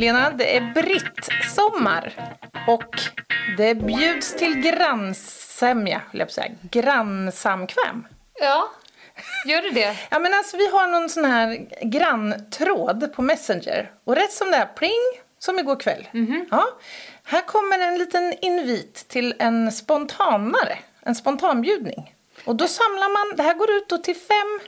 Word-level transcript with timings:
Lena, 0.00 0.30
det 0.30 0.56
är 0.56 0.72
brittsommar 0.74 2.12
och 2.68 3.00
det 3.56 3.74
bjuds 3.74 4.34
till 4.34 4.54
grannsämja, 4.60 6.02
höll 6.10 6.18
jag 6.18 6.28
på 6.28 6.30
att 6.30 6.32
säga. 6.32 6.52
Grannsamkväm. 6.62 8.06
Ja, 8.40 8.70
gör 9.46 9.62
det 9.62 9.70
det? 9.70 9.96
Ja, 10.10 10.18
men 10.18 10.34
alltså, 10.34 10.56
vi 10.56 10.70
har 10.70 10.88
någon 10.88 11.08
sån 11.08 11.24
här 11.24 11.68
granntråd 11.82 13.12
på 13.14 13.22
Messenger. 13.22 13.92
Och 14.04 14.16
rätt 14.16 14.32
som 14.32 14.50
det 14.50 14.56
är, 14.56 14.66
pling, 14.66 15.22
som 15.38 15.58
igår 15.58 15.80
kväll. 15.80 16.08
Ja, 16.50 16.64
här 17.24 17.42
kommer 17.42 17.78
en 17.78 17.98
liten 17.98 18.34
invit 18.40 19.08
till 19.08 19.34
en 19.38 19.72
spontanare, 19.72 20.78
en 21.02 21.14
spontanbjudning. 21.14 22.14
Och 22.44 22.56
då 22.56 22.68
samlar 22.68 23.08
man, 23.08 23.36
det 23.36 23.42
här 23.42 23.54
går 23.54 23.70
ut 23.70 23.88
då 23.88 23.98
till 23.98 24.16
fem 24.16 24.60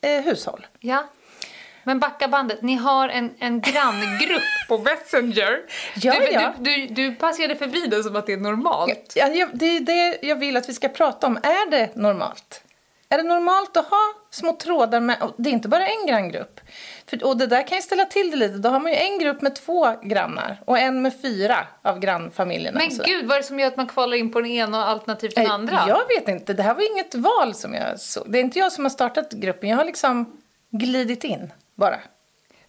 eh, 0.00 0.24
hushåll. 0.24 0.66
Ja. 0.80 1.08
Men 1.84 1.98
backa 1.98 2.28
bandet, 2.28 2.62
ni 2.62 2.74
har 2.74 3.08
en, 3.08 3.34
en 3.38 3.60
granngrupp 3.60 4.42
på 4.68 4.78
Messenger. 4.78 5.60
Ja, 6.02 6.14
du, 6.20 6.26
ja. 6.32 6.52
Du, 6.58 6.86
du, 6.86 6.94
du 6.94 7.14
passerade 7.14 7.56
förbi 7.56 7.86
det 7.86 8.02
som 8.02 8.16
att 8.16 8.26
det 8.26 8.32
är 8.32 8.36
normalt. 8.36 9.12
Ja, 9.16 9.26
jag- 9.28 9.50
det 9.52 9.76
är 9.76 9.80
det 9.80 10.18
jag 10.22 10.36
vill 10.36 10.56
att 10.56 10.68
vi 10.68 10.74
ska 10.74 10.88
prata 10.88 11.26
om. 11.26 11.36
Är 11.36 11.70
det 11.70 11.96
normalt? 11.96 12.62
Är 13.10 13.16
det 13.18 13.22
normalt 13.24 13.76
att 13.76 13.86
ha 13.88 14.00
små 14.30 14.52
trådar 14.52 15.00
med... 15.00 15.16
och 15.22 15.34
Det 15.38 15.50
är 15.50 15.52
inte 15.52 15.68
bara 15.68 15.86
en 15.88 16.06
granngrupp. 16.06 16.60
För, 17.06 17.24
och 17.24 17.36
det 17.36 17.46
där 17.46 17.66
kan 17.66 17.78
ju 17.78 17.82
ställa 17.82 18.04
till 18.04 18.30
det 18.30 18.36
lite. 18.36 18.58
Då 18.58 18.68
har 18.68 18.80
man 18.80 18.92
ju 18.92 18.98
en 18.98 19.18
grupp 19.18 19.42
med 19.42 19.54
två 19.54 19.94
grannar 20.02 20.60
och 20.64 20.78
en 20.78 21.02
med 21.02 21.20
fyra 21.22 21.66
av 21.82 21.98
grannfamiljerna. 21.98 22.78
Men 22.78 23.00
och 23.00 23.06
gud, 23.06 23.26
vad 23.26 23.36
är 23.36 23.40
det 23.40 23.46
som 23.46 23.60
gör 23.60 23.66
att 23.68 23.76
man 23.76 23.86
kvalar 23.86 24.16
in 24.16 24.32
på 24.32 24.40
den 24.40 24.50
ena 24.50 24.84
alternativt 24.86 25.34
den 25.34 25.46
Eh, 25.46 25.52
andra? 25.52 25.84
Jag 25.88 26.08
vet 26.08 26.28
inte. 26.28 26.52
Det 26.54 26.62
här 26.62 26.74
var 26.74 26.92
inget 26.92 27.14
val 27.14 27.54
som 27.54 27.74
jag 27.74 28.00
såg. 28.00 28.32
Det 28.32 28.38
är 28.38 28.42
inte 28.42 28.58
jag 28.58 28.72
som 28.72 28.84
har 28.84 28.90
startat 28.90 29.32
gruppen. 29.32 29.68
Jag 29.70 29.76
har 29.76 29.84
liksom 29.84 30.38
glidit 30.70 31.24
in 31.24 31.52
bara. 31.78 32.00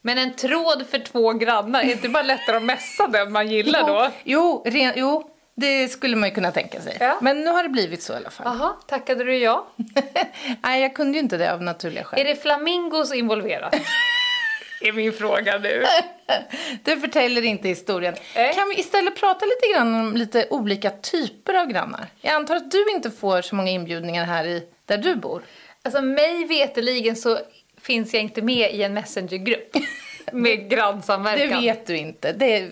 Men 0.02 0.18
en 0.18 0.34
tråd 0.34 0.86
för 0.90 1.00
två 1.00 1.34
grannar, 1.34 1.82
är 1.82 1.86
det 1.86 1.92
inte 1.92 2.10
bara 2.10 2.24
lättare 2.24 2.58
att 2.58 2.64
messa 2.64 3.08
den 3.08 3.32
man 3.32 3.48
gillar 3.48 3.88
då? 3.88 4.12
Jo, 4.24 4.64
ren, 4.66 4.94
jo, 4.96 5.30
det 5.56 5.88
skulle 5.88 6.16
man 6.16 6.30
ju 6.30 6.36
kunna 6.36 6.52
tänka 6.52 6.82
sig. 6.82 6.98
Ja. 7.00 7.18
Men 7.22 7.42
nu 7.42 7.50
har 7.50 7.64
det 7.64 7.70
blivit 7.70 8.04
så 8.04 8.14
i 8.14 8.16
alla 8.16 8.30
fall. 8.30 8.58
Jaha, 8.58 8.74
tackade 8.88 9.24
du 9.24 9.38
ja? 9.38 9.68
Nej, 10.64 10.82
jag 10.82 10.96
kunde 10.96 11.18
ju 11.18 11.24
inte 11.24 11.38
det 11.38 11.54
av 11.54 11.62
naturliga 11.64 12.04
skäl. 12.04 12.20
Är 12.20 12.24
det 12.24 12.36
flamingos 12.36 13.14
involverat? 13.14 13.76
är 14.82 14.92
min 14.92 15.14
fråga 15.14 15.58
nu. 15.58 15.86
Du 16.84 17.00
förtäller 17.00 17.42
inte 17.42 17.68
historien. 17.68 18.16
Nej. 18.36 18.54
Kan 18.54 18.70
vi 18.70 18.80
istället 18.80 19.16
prata 19.16 19.46
lite 19.46 19.74
grann 19.74 19.96
om 19.96 20.18
lite 20.18 20.48
olika 20.50 20.90
typer 20.90 21.54
av 21.54 21.66
grannar? 21.66 22.08
Jag 22.22 22.34
antar 22.34 22.56
att 22.56 22.72
du 22.72 22.92
inte 22.92 23.12
får 23.12 23.42
så 23.42 23.56
många 23.56 23.70
inbjudningar 23.70 24.26
här 24.26 24.46
i, 24.46 24.64
där 24.86 24.98
du 24.98 25.16
bor. 25.16 25.44
Alltså 25.84 26.02
mig 26.02 26.46
veteligen 26.46 27.16
så 27.16 27.40
finns 27.82 28.14
jag 28.14 28.24
inte 28.24 28.42
med 28.42 28.74
i 28.74 28.84
en 28.84 28.94
messengergrupp 28.94 29.76
med 30.32 30.44
Det 30.60 30.76
grannsamverkan. 30.76 31.62
vet 31.62 31.88
du 31.88 31.98
inte. 31.98 32.32
Det, 32.32 32.70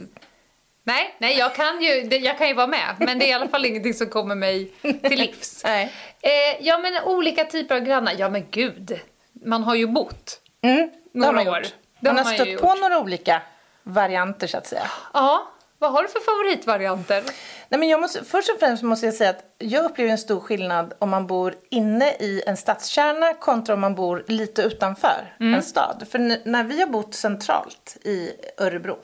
Nej, 0.84 1.16
nej 1.18 1.38
jag, 1.38 1.56
kan 1.56 1.82
ju, 1.82 2.02
det- 2.02 2.18
jag 2.18 2.38
kan 2.38 2.48
ju 2.48 2.54
vara 2.54 2.68
med, 2.68 2.96
men 3.00 3.20
det 3.20 3.26
är 3.26 3.30
i 3.30 3.34
alla 3.34 3.48
fall 3.48 3.66
ingenting 3.66 3.94
som 3.94 4.08
kommer 4.10 4.36
mig 4.36 4.72
till 4.82 5.20
livs. 5.20 5.62
nej. 5.66 5.92
Eh, 6.22 6.66
ja, 6.68 6.78
men 6.78 7.04
olika 7.04 7.44
typer 7.46 7.76
av 7.76 7.82
grannar. 7.82 8.16
Ja, 8.18 8.30
men 8.30 8.46
gud. 8.52 9.00
Man 9.46 9.64
har 9.64 9.76
ju 9.76 9.88
bott. 9.88 10.42
Mm, 10.62 10.78
det 11.14 11.20
Några 11.20 11.28
har 11.28 11.34
man 11.46 11.48
år. 11.48 11.60
gjort. 11.60 11.74
Det 12.00 12.10
Man 12.10 12.18
har 12.18 12.24
har 12.26 12.34
stött 12.34 12.62
på 12.62 12.76
några 12.76 13.00
olika 13.00 13.42
varianter 13.84 14.48
så 14.48 14.58
att 14.58 14.68
säga. 14.68 14.88
Ja, 15.14 15.48
vad 15.80 15.92
har 15.92 16.04
du 16.04 16.10
för 16.10 16.20
favoritvarianter? 16.20 17.24
Nej, 17.70 17.80
men 17.80 17.90
jag 17.90 18.02
måste, 18.02 18.24
först 18.24 18.50
och 18.50 18.60
främst 18.60 18.84
måste 18.84 19.06
jag 19.06 19.16
säga 19.16 19.30
att 19.30 19.44
jag 19.58 19.86
upplever 19.86 20.12
en 20.12 20.18
stor 20.18 20.40
skillnad 20.40 20.94
om 21.00 21.10
man 21.10 21.28
bor 21.28 21.56
inne 21.70 22.12
i 22.12 22.44
en 22.48 22.58
stadskärna 22.58 23.34
kontra 23.34 23.74
om 23.74 23.82
man 23.82 23.96
bor 23.96 24.26
lite 24.28 24.62
utanför 24.62 25.36
en 25.40 25.64
stad. 25.64 26.08
För 26.12 26.50
när 26.50 26.64
vi 26.64 26.80
har 26.80 26.88
bott 26.88 27.14
centralt 27.14 27.98
i 28.04 28.32
Örebro 28.58 28.98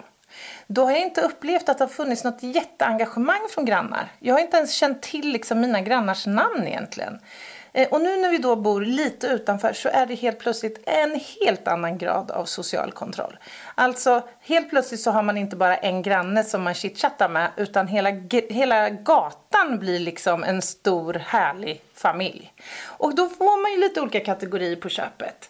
då 0.67 0.83
har 0.83 0.91
jag 0.91 1.01
inte 1.01 1.21
upplevt 1.21 1.69
att 1.69 1.77
det 1.77 1.83
har 1.83 1.89
funnits 1.89 2.23
något 2.23 2.43
jätteengagemang 2.43 3.47
från 3.49 3.65
grannar. 3.65 4.11
Jag 4.19 4.35
har 4.35 4.41
inte 4.41 4.57
ens 4.57 4.73
känt 4.73 5.01
till 5.01 5.31
liksom 5.31 5.59
mina 5.59 5.81
grannars 5.81 6.25
namn 6.25 6.67
egentligen. 6.67 7.19
Eh, 7.73 7.87
Och 7.87 8.01
nu 8.01 8.17
när 8.17 8.29
vi 8.29 8.37
då 8.37 8.55
bor 8.55 8.81
lite 8.81 9.27
utanför 9.27 9.73
så 9.73 9.89
är 9.89 10.05
det 10.05 10.15
helt 10.15 10.39
plötsligt 10.39 10.83
en 10.85 11.19
helt 11.41 11.67
annan 11.67 11.97
grad 11.97 12.31
av 12.31 12.45
social 12.45 12.91
kontroll. 12.91 13.37
Alltså 13.75 14.27
helt 14.41 14.69
plötsligt 14.69 14.99
så 15.01 15.11
har 15.11 15.23
man 15.23 15.37
inte 15.37 15.55
bara 15.55 15.77
en 15.77 16.01
granne 16.01 16.43
som 16.43 16.63
man 16.63 16.73
chitchattar 16.73 17.29
med 17.29 17.51
utan 17.57 17.87
hela, 17.87 18.09
hela 18.49 18.89
gatan 18.89 19.79
blir 19.79 19.99
liksom 19.99 20.43
en 20.43 20.61
stor 20.61 21.13
härlig 21.13 21.81
familj. 21.93 22.53
Och 22.85 23.15
då 23.15 23.29
får 23.29 23.61
man 23.61 23.71
ju 23.71 23.77
lite 23.77 24.01
olika 24.01 24.19
kategorier 24.19 24.75
på 24.75 24.89
köpet. 24.89 25.49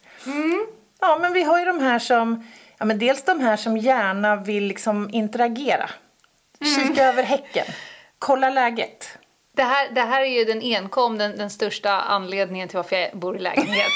Ja 1.01 1.17
men 1.22 1.34
vi 1.34 1.44
har 1.44 1.59
ju 1.59 1.66
de 1.66 1.79
här 1.79 2.00
som, 2.00 2.47
ja 2.78 2.85
men 2.85 3.00
dels 3.00 3.23
de 3.23 3.40
här 3.40 3.57
som 3.57 3.78
gärna 3.78 4.35
vill 4.35 4.63
liksom 4.63 5.09
interagera. 5.13 5.90
Kika 6.75 7.05
över 7.05 7.23
häcken, 7.23 7.66
kolla 8.19 8.50
läget. 8.50 9.17
Det 9.56 9.64
här, 9.64 9.90
det 9.91 10.02
här 10.02 10.22
är 10.22 10.40
ju 10.40 10.46
den 10.46 10.62
enkom 10.62 11.18
den, 11.18 11.38
den 11.38 11.50
största 11.50 11.91
anledningen 11.91 12.68
till 12.68 12.78
varför 12.78 12.96
jag 12.96 13.18
bor 13.18 13.36
i 13.36 13.40
lägenhet. 13.40 13.91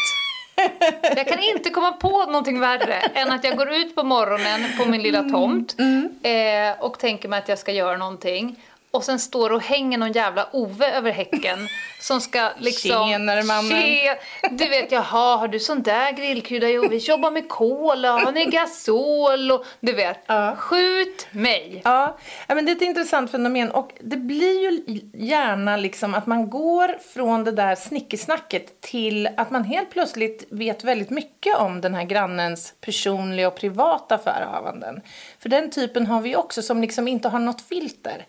Jag 1.16 1.28
kan 1.28 1.40
inte 1.40 1.70
komma 1.70 1.92
på 1.92 2.26
någonting 2.26 2.60
värre 2.60 2.94
än 2.94 3.32
att 3.32 3.44
jag 3.44 3.58
går 3.58 3.72
ut 3.72 3.96
på 3.96 4.04
morgonen 4.04 4.78
på 4.78 4.86
min 4.86 5.02
lilla 5.02 5.24
tomt 5.24 5.76
eh, 6.24 6.84
och 6.84 7.00
tänker 7.00 7.30
mig 7.30 7.40
att 7.40 7.50
jag 7.50 7.60
ska 7.60 7.72
göra 7.72 7.98
någonting. 7.98 8.56
Och 8.92 9.04
sen 9.04 9.20
står 9.20 9.50
och 9.52 9.62
hänger 9.62 9.98
någon 9.98 10.12
jävla 10.12 10.48
Ove 10.54 10.92
över 10.92 11.12
häcken 11.12 11.60
som 12.02 12.22
ska 12.22 12.50
liksom... 12.60 13.10
Tjenare, 13.10 13.44
mannen. 13.44 13.82
Tje- 13.82 14.16
Du 14.52 14.68
vet, 14.70 14.92
jaha, 14.92 15.38
har 15.38 15.48
du 15.48 15.60
sån 15.60 15.82
där 15.84 16.12
grillkrydda? 16.12 16.70
Jo, 16.70 16.88
vi 16.90 16.98
jobbar 16.98 17.32
med 17.32 17.50
kola, 17.50 18.12
har 18.12 18.32
ni 18.32 18.46
gasol? 18.46 19.52
Och, 19.52 19.66
du 19.80 19.94
vet, 19.94 20.18
Ja. 20.28 20.56
skjut 20.56 21.28
mig! 21.32 21.82
Ja, 21.86 22.18
ja, 22.48 22.56
men 22.56 22.66
det 22.66 22.72
är 22.72 22.76
ett 22.76 22.82
intressant 22.82 23.32
fenomen 23.32 23.72
och 23.72 23.92
det 24.00 24.18
blir 24.18 24.62
ju 24.62 25.00
gärna 25.14 25.78
liksom 25.78 26.16
att 26.16 26.26
man 26.28 26.50
går 26.50 26.98
från 27.14 27.44
det 27.44 27.52
där 27.52 27.76
snickesnacket 27.76 28.82
till 28.82 29.30
att 29.38 29.52
man 29.52 29.64
helt 29.64 29.90
plötsligt 29.90 30.48
vet 30.50 30.84
väldigt 30.84 31.10
mycket 31.10 31.56
om 31.58 31.82
den 31.82 31.94
här 31.94 32.04
grannens 32.04 32.74
personliga 32.82 33.48
och 33.48 33.56
privata 33.56 34.18
förehavanden. 34.18 35.02
För 35.40 35.50
den 35.50 35.72
typen 35.72 36.06
har 36.08 36.22
vi 36.22 36.36
också 36.36 36.62
som 36.62 36.82
liksom 36.82 37.08
inte 37.08 37.30
har 37.30 37.40
något 37.40 37.62
filter. 37.62 38.26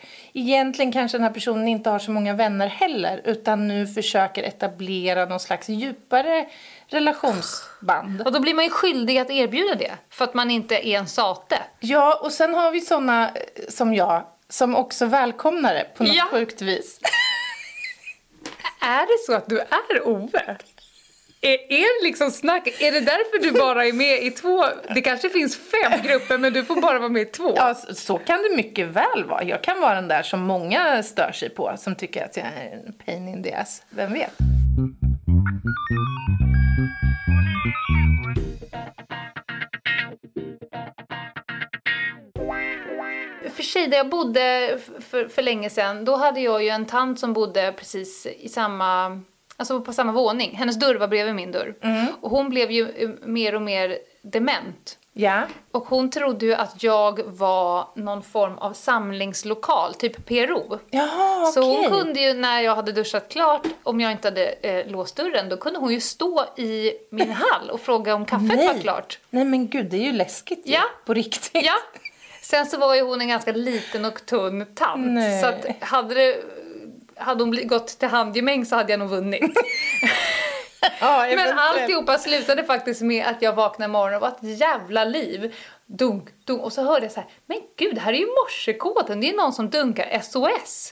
Egentligen 0.48 0.92
kanske 0.92 1.18
den 1.18 1.24
här 1.24 1.30
personen 1.32 1.68
inte 1.68 1.90
har 1.90 1.98
så 1.98 2.10
många 2.10 2.34
vänner 2.34 2.66
heller 2.66 3.20
utan 3.24 3.68
nu 3.68 3.86
försöker 3.86 4.42
etablera 4.42 5.24
någon 5.24 5.40
slags 5.40 5.68
djupare 5.68 6.46
relationsband. 6.86 8.22
Och 8.22 8.32
då 8.32 8.40
blir 8.40 8.54
man 8.54 8.64
ju 8.64 8.70
skyldig 8.70 9.18
att 9.18 9.30
erbjuda 9.30 9.74
det, 9.74 9.92
för 10.10 10.24
att 10.24 10.34
man 10.34 10.50
inte 10.50 10.88
är 10.88 10.98
en 10.98 11.06
sate. 11.06 11.58
Ja, 11.80 12.20
och 12.22 12.32
sen 12.32 12.54
har 12.54 12.70
vi 12.70 12.80
såna 12.80 13.28
eh, 13.28 13.34
som 13.68 13.94
jag 13.94 14.26
som 14.48 14.76
också 14.76 15.06
välkomnar 15.06 15.74
det 15.74 15.86
på 15.96 16.04
något 16.04 16.14
Ja. 16.14 16.24
sjukt 16.30 16.62
vis. 16.62 17.00
Är 18.80 19.00
det 19.06 19.26
så 19.26 19.34
att 19.34 19.48
du 19.48 19.58
är 19.60 20.08
Ove? 20.08 20.56
Är, 21.40 21.72
är 21.72 22.00
det 22.00 22.08
liksom 22.08 22.30
snack? 22.30 22.66
Är 22.66 22.92
det 22.92 23.00
därför 23.00 23.38
du 23.42 23.58
bara 23.58 23.86
är 23.86 23.92
med 23.92 24.22
i 24.22 24.30
två? 24.30 24.64
Det 24.94 25.00
kanske 25.00 25.28
finns 25.28 25.56
fem 25.56 26.02
grupper 26.02 26.38
men 26.38 26.52
du 26.52 26.64
får 26.64 26.80
bara 26.80 26.98
vara 26.98 27.08
med 27.08 27.22
i 27.22 27.24
två. 27.24 27.52
Ja, 27.56 27.74
så, 27.74 27.94
så 27.94 28.18
kan 28.18 28.42
det 28.42 28.56
mycket 28.56 28.86
väl 28.86 29.24
vara. 29.24 29.44
Jag 29.44 29.62
kan 29.62 29.80
vara 29.80 29.94
den 29.94 30.08
där 30.08 30.22
som 30.22 30.40
många 30.40 31.02
stör 31.02 31.32
sig 31.32 31.50
på, 31.50 31.74
som 31.78 31.94
tycker 31.94 32.24
att 32.24 32.36
jag 32.36 32.46
är 32.46 32.82
en 32.86 32.92
pain 32.92 33.28
in 33.28 33.42
the 33.42 33.52
ass. 33.52 33.82
Vem 33.90 34.12
vet? 34.12 34.32
För 43.54 43.62
sig, 43.62 43.86
där 43.86 43.96
jag 43.96 44.08
bodde 44.08 44.78
för, 45.00 45.28
för 45.28 45.42
länge 45.42 45.70
sedan, 45.70 46.04
då 46.04 46.16
hade 46.16 46.40
jag 46.40 46.62
ju 46.62 46.68
en 46.68 46.86
tant 46.86 47.20
som 47.20 47.32
bodde 47.32 47.72
precis 47.76 48.26
i 48.26 48.48
samma, 48.48 49.20
alltså 49.58 49.80
på 49.80 49.92
samma 49.92 50.12
våning. 50.12 50.56
Hennes 50.56 50.78
dörr 50.78 50.94
var 50.94 51.08
bredvid 51.08 51.34
min 51.34 51.52
dörr. 51.52 51.74
Och 52.20 52.30
hon 52.30 52.50
blev 52.50 52.70
ju 52.70 52.88
eh, 52.88 53.08
mer 53.22 53.54
och 53.54 53.62
mer 53.62 53.98
dement 54.22 54.98
Ja. 55.20 55.42
Och 55.70 55.84
hon 55.88 56.10
trodde 56.10 56.46
ju 56.46 56.54
att 56.54 56.82
jag 56.82 57.22
var 57.26 57.88
någon 57.94 58.22
form 58.22 58.58
av 58.58 58.72
samlingslokal, 58.72 59.94
typ 59.94 60.26
PRO. 60.26 60.78
Jaha, 60.90 61.46
Så 61.46 61.62
hon 61.62 61.84
kunde 61.84 62.20
ju 62.20 62.34
när 62.34 62.60
jag 62.60 62.76
hade 62.76 62.92
duschat 62.92 63.28
klart, 63.28 63.66
om 63.82 64.00
jag 64.00 64.12
inte 64.12 64.28
hade 64.28 64.46
eh, 64.46 64.86
låst 64.86 65.16
dörren, 65.16 65.48
då 65.48 65.56
kunde 65.56 65.78
hon 65.78 65.92
ju 65.92 66.00
stå 66.00 66.44
i 66.56 66.92
min 67.10 67.32
hall 67.32 67.70
och 67.70 67.80
fråga 67.80 68.14
om 68.14 68.24
kaffet 68.24 68.56
Nej. 68.56 68.66
var 68.66 68.74
klart. 68.74 69.18
Nej 69.30 69.44
men 69.44 69.68
gud, 69.68 69.86
det 69.90 69.96
är 69.96 70.04
ju 70.04 70.12
läskigt 70.12 70.66
ju. 70.66 70.72
Ja. 70.72 70.82
På 71.06 71.14
riktigt. 71.14 71.64
Ja. 71.64 71.74
Sen 72.42 72.66
så 72.66 72.78
var 72.78 72.94
ju 72.94 73.02
hon 73.02 73.20
en 73.20 73.28
ganska 73.28 73.52
liten 73.52 74.04
och 74.04 74.26
tunn 74.26 74.66
tant. 74.74 75.06
Nej. 75.06 75.42
Så 75.42 75.48
att 75.48 75.66
hade, 75.80 76.14
det, 76.14 76.36
hade 77.18 77.44
hon 77.44 77.66
gått 77.68 77.86
till 77.98 78.08
handgemäng 78.08 78.64
så 78.66 78.76
hade 78.76 78.92
jag 78.92 78.98
nog 79.00 79.08
vunnit. 79.08 79.42
ja 81.00 81.26
Men 81.36 81.58
alltihopa 81.58 82.18
slutade 82.18 82.64
faktiskt 82.64 83.02
med 83.02 83.26
att 83.26 83.42
jag 83.42 83.52
vaknade 83.52 83.88
imorgon 83.90 84.14
och 84.14 84.20
var 84.20 84.28
ett 84.28 84.58
jävla 84.60 85.04
liv. 85.04 85.54
Dunk, 85.86 86.28
dunk. 86.44 86.62
Och 86.62 86.72
så 86.72 86.82
hörde 86.84 87.04
jag 87.04 87.12
så 87.12 87.20
här, 87.20 87.28
men 87.46 87.58
gud, 87.78 87.94
det 87.94 88.00
här 88.00 88.12
är 88.12 88.16
ju 88.18 88.26
morsekoden. 88.26 89.20
Det 89.20 89.30
är 89.30 89.36
någon 89.36 89.52
som 89.52 89.70
dunkar 89.70 90.20
SOS. 90.22 90.90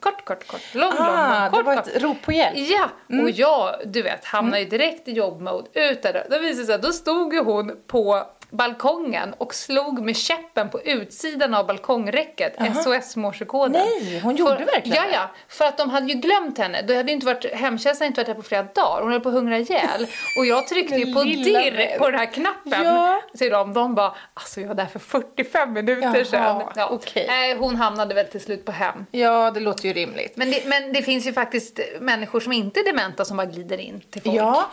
Kort, 0.00 0.24
kort, 0.24 0.46
kort. 0.46 0.74
Lång, 0.74 0.90
lång. 0.90 0.96
Ah, 1.00 1.44
lång. 1.44 1.50
det 1.50 1.56
Kort, 1.56 1.66
var 1.66 1.76
kort. 1.76 1.86
ett 1.88 2.02
rop 2.02 2.22
på 2.22 2.32
hjälp. 2.32 2.56
Ja, 2.56 2.88
Mm. 3.10 3.24
och 3.24 3.30
jag, 3.30 3.74
du 3.86 4.02
vet, 4.02 4.24
hamnade 4.24 4.60
ju 4.60 4.68
direkt 4.68 5.08
i 5.08 5.12
jobbmode. 5.12 5.68
Ut 5.80 6.02
där. 6.02 6.26
Då 6.30 6.38
visade 6.38 6.62
det 6.62 6.66
sig 6.66 6.78
då 6.78 6.92
stod 6.92 7.34
ju 7.34 7.40
hon 7.40 7.76
på 7.86 8.26
balkongen 8.52 9.34
och 9.38 9.54
slog 9.54 10.02
med 10.02 10.16
käppen 10.16 10.68
på 10.70 10.82
utsidan 10.82 11.54
av 11.54 11.66
balkongräcket 11.66 12.56
SOS-morsekoden. 12.84 13.72
Nej, 13.72 14.20
hon 14.20 14.36
gjorde 14.36 14.56
för, 14.56 14.64
verkligen 14.64 15.04
Ja, 15.04 15.10
ja. 15.12 15.30
För 15.48 15.64
att 15.64 15.78
de 15.78 15.90
hade 15.90 16.06
ju 16.06 16.14
glömt 16.14 16.58
henne. 16.58 16.82
Det 16.82 16.96
hade 16.96 17.12
inte 17.12 17.26
varit, 17.26 17.44
hemtjänsten 17.54 18.06
inte 18.06 18.20
varit 18.20 18.28
här 18.28 18.34
på 18.34 18.42
flera 18.42 18.62
dagar. 18.62 19.02
Hon 19.02 19.12
höll 19.12 19.20
på 19.20 19.28
att 19.28 19.34
hungra 19.34 19.58
ihjäl. 19.58 20.06
Och 20.38 20.46
jag 20.46 20.68
tryckte 20.68 20.94
ju 20.96 21.14
på 21.14 21.22
dirr 21.22 21.98
på 21.98 22.10
den 22.10 22.18
här 22.20 22.26
knappen 22.26 22.84
Ja. 22.84 23.22
till 23.38 23.50
dem. 23.50 23.72
De 23.74 23.94
bara, 23.94 24.14
alltså 24.34 24.60
jag 24.60 24.68
var 24.68 24.74
där 24.74 24.86
för 24.86 24.98
45 24.98 25.72
minuter 25.72 26.02
Jaha, 26.02 26.24
sedan. 26.24 26.62
Ja. 26.76 26.88
okej. 26.90 27.24
Nej, 27.28 27.56
hon 27.56 27.76
hamnade 27.76 28.14
väl 28.14 28.26
till 28.26 28.40
slut 28.40 28.64
på 28.64 28.72
hem. 28.72 29.06
Ja, 29.10 29.50
det 29.50 29.60
låter 29.60 29.86
ju 29.88 29.92
rimligt. 29.92 30.36
Men 30.36 30.50
det, 30.50 30.66
men 30.66 30.92
det 30.92 31.02
finns 31.02 31.26
ju 31.26 31.32
faktiskt 31.32 31.80
människor 32.00 32.40
som 32.40 32.52
inte 32.52 32.80
är 32.80 32.84
dementa 32.84 33.24
som 33.24 33.36
bara 33.36 33.46
glider 33.46 33.78
in 33.80 34.00
till 34.10 34.22
folk. 34.22 34.36
Ja, 34.36 34.70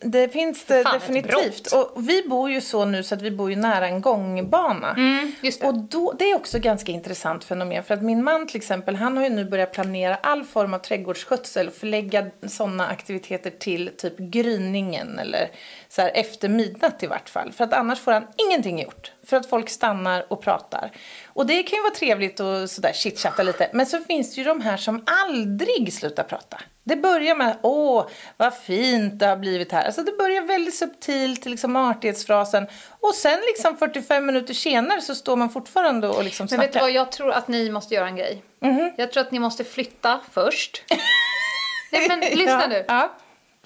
det 0.00 0.28
finns 0.28 0.64
det 0.64 0.82
Fan, 0.82 0.92
definitivt. 0.94 1.72
Och 1.72 2.08
vi 2.08 2.22
bor 2.28 2.50
ju 2.50 2.60
så 2.60 2.84
nu 2.84 3.02
så 3.02 3.15
att 3.16 3.22
vi 3.22 3.30
bor 3.30 3.50
ju 3.50 3.56
nära 3.56 3.88
en 3.88 4.00
gångbana. 4.00 4.90
Mm, 4.90 5.32
det. 5.40 5.62
Och 5.62 5.74
då, 5.74 6.14
det 6.18 6.30
är 6.30 6.36
också 6.36 6.58
ganska 6.58 6.92
intressant 6.92 7.44
fenomen. 7.44 7.82
För 7.82 7.94
att 7.94 8.02
min 8.02 8.24
man 8.24 8.46
till 8.46 8.56
exempel, 8.56 8.96
han 8.96 9.16
har 9.16 9.24
ju 9.24 9.30
nu 9.30 9.44
börjat 9.44 9.72
planera 9.72 10.14
all 10.14 10.44
form 10.44 10.74
av 10.74 10.78
trädgårdsskötsel. 10.78 11.70
Förlägga 11.70 12.26
sådana 12.46 12.86
aktiviteter 12.86 13.50
till 13.50 13.90
typ 13.96 14.18
gryningen 14.18 15.18
eller 15.18 15.50
så 15.88 16.02
här 16.02 16.10
efter 16.14 16.48
midnatt 16.48 17.02
i 17.02 17.06
vart 17.06 17.28
fall. 17.28 17.52
För 17.52 17.64
att 17.64 17.72
annars 17.72 18.00
får 18.00 18.12
han 18.12 18.26
ingenting 18.36 18.82
gjort. 18.82 19.12
För 19.26 19.36
att 19.36 19.50
folk 19.50 19.68
stannar 19.68 20.26
och 20.32 20.42
pratar. 20.42 20.90
Och 21.26 21.46
det 21.46 21.62
kan 21.62 21.76
ju 21.76 21.82
vara 21.82 21.94
trevligt 21.94 22.40
och 22.40 22.70
sådär 22.70 22.92
chitchatta 22.92 23.42
lite. 23.42 23.70
Men 23.72 23.86
så 23.86 24.00
finns 24.00 24.34
det 24.34 24.40
ju 24.40 24.44
de 24.44 24.60
här 24.60 24.76
som 24.76 25.04
aldrig 25.06 25.92
slutar 25.92 26.22
prata. 26.22 26.60
Det 26.84 26.96
börjar 26.96 27.34
med 27.34 27.56
åh, 27.62 28.06
vad 28.36 28.54
fint 28.54 29.18
det 29.18 29.26
har 29.26 29.36
blivit 29.36 29.72
här. 29.72 29.84
Alltså 29.86 30.02
det 30.02 30.12
börjar 30.18 30.42
väldigt 30.42 30.74
subtilt, 30.74 31.46
liksom 31.46 31.76
artighetsfrasen. 31.76 32.66
Och 33.00 33.14
sen 33.14 33.38
liksom 33.46 33.76
45 33.76 34.26
minuter 34.26 34.54
senare 34.54 35.00
så 35.00 35.14
står 35.14 35.36
man 35.36 35.50
fortfarande 35.50 36.08
och 36.08 36.24
liksom 36.24 36.48
Men 36.50 36.60
vet 36.60 36.68
du 36.68 36.72
snackar. 36.72 36.86
vad, 36.86 36.94
jag 36.94 37.12
tror 37.12 37.32
att 37.32 37.48
ni 37.48 37.70
måste 37.70 37.94
göra 37.94 38.06
en 38.08 38.16
grej. 38.16 38.42
Mhm. 38.60 38.92
Jag 38.96 39.12
tror 39.12 39.20
att 39.20 39.30
ni 39.30 39.38
måste 39.38 39.64
flytta 39.64 40.20
först. 40.32 40.84
Nej, 41.92 42.08
men 42.08 42.20
lyssna 42.20 42.62
ja, 42.62 42.66
nu. 42.68 42.84
Ja. 42.88 43.12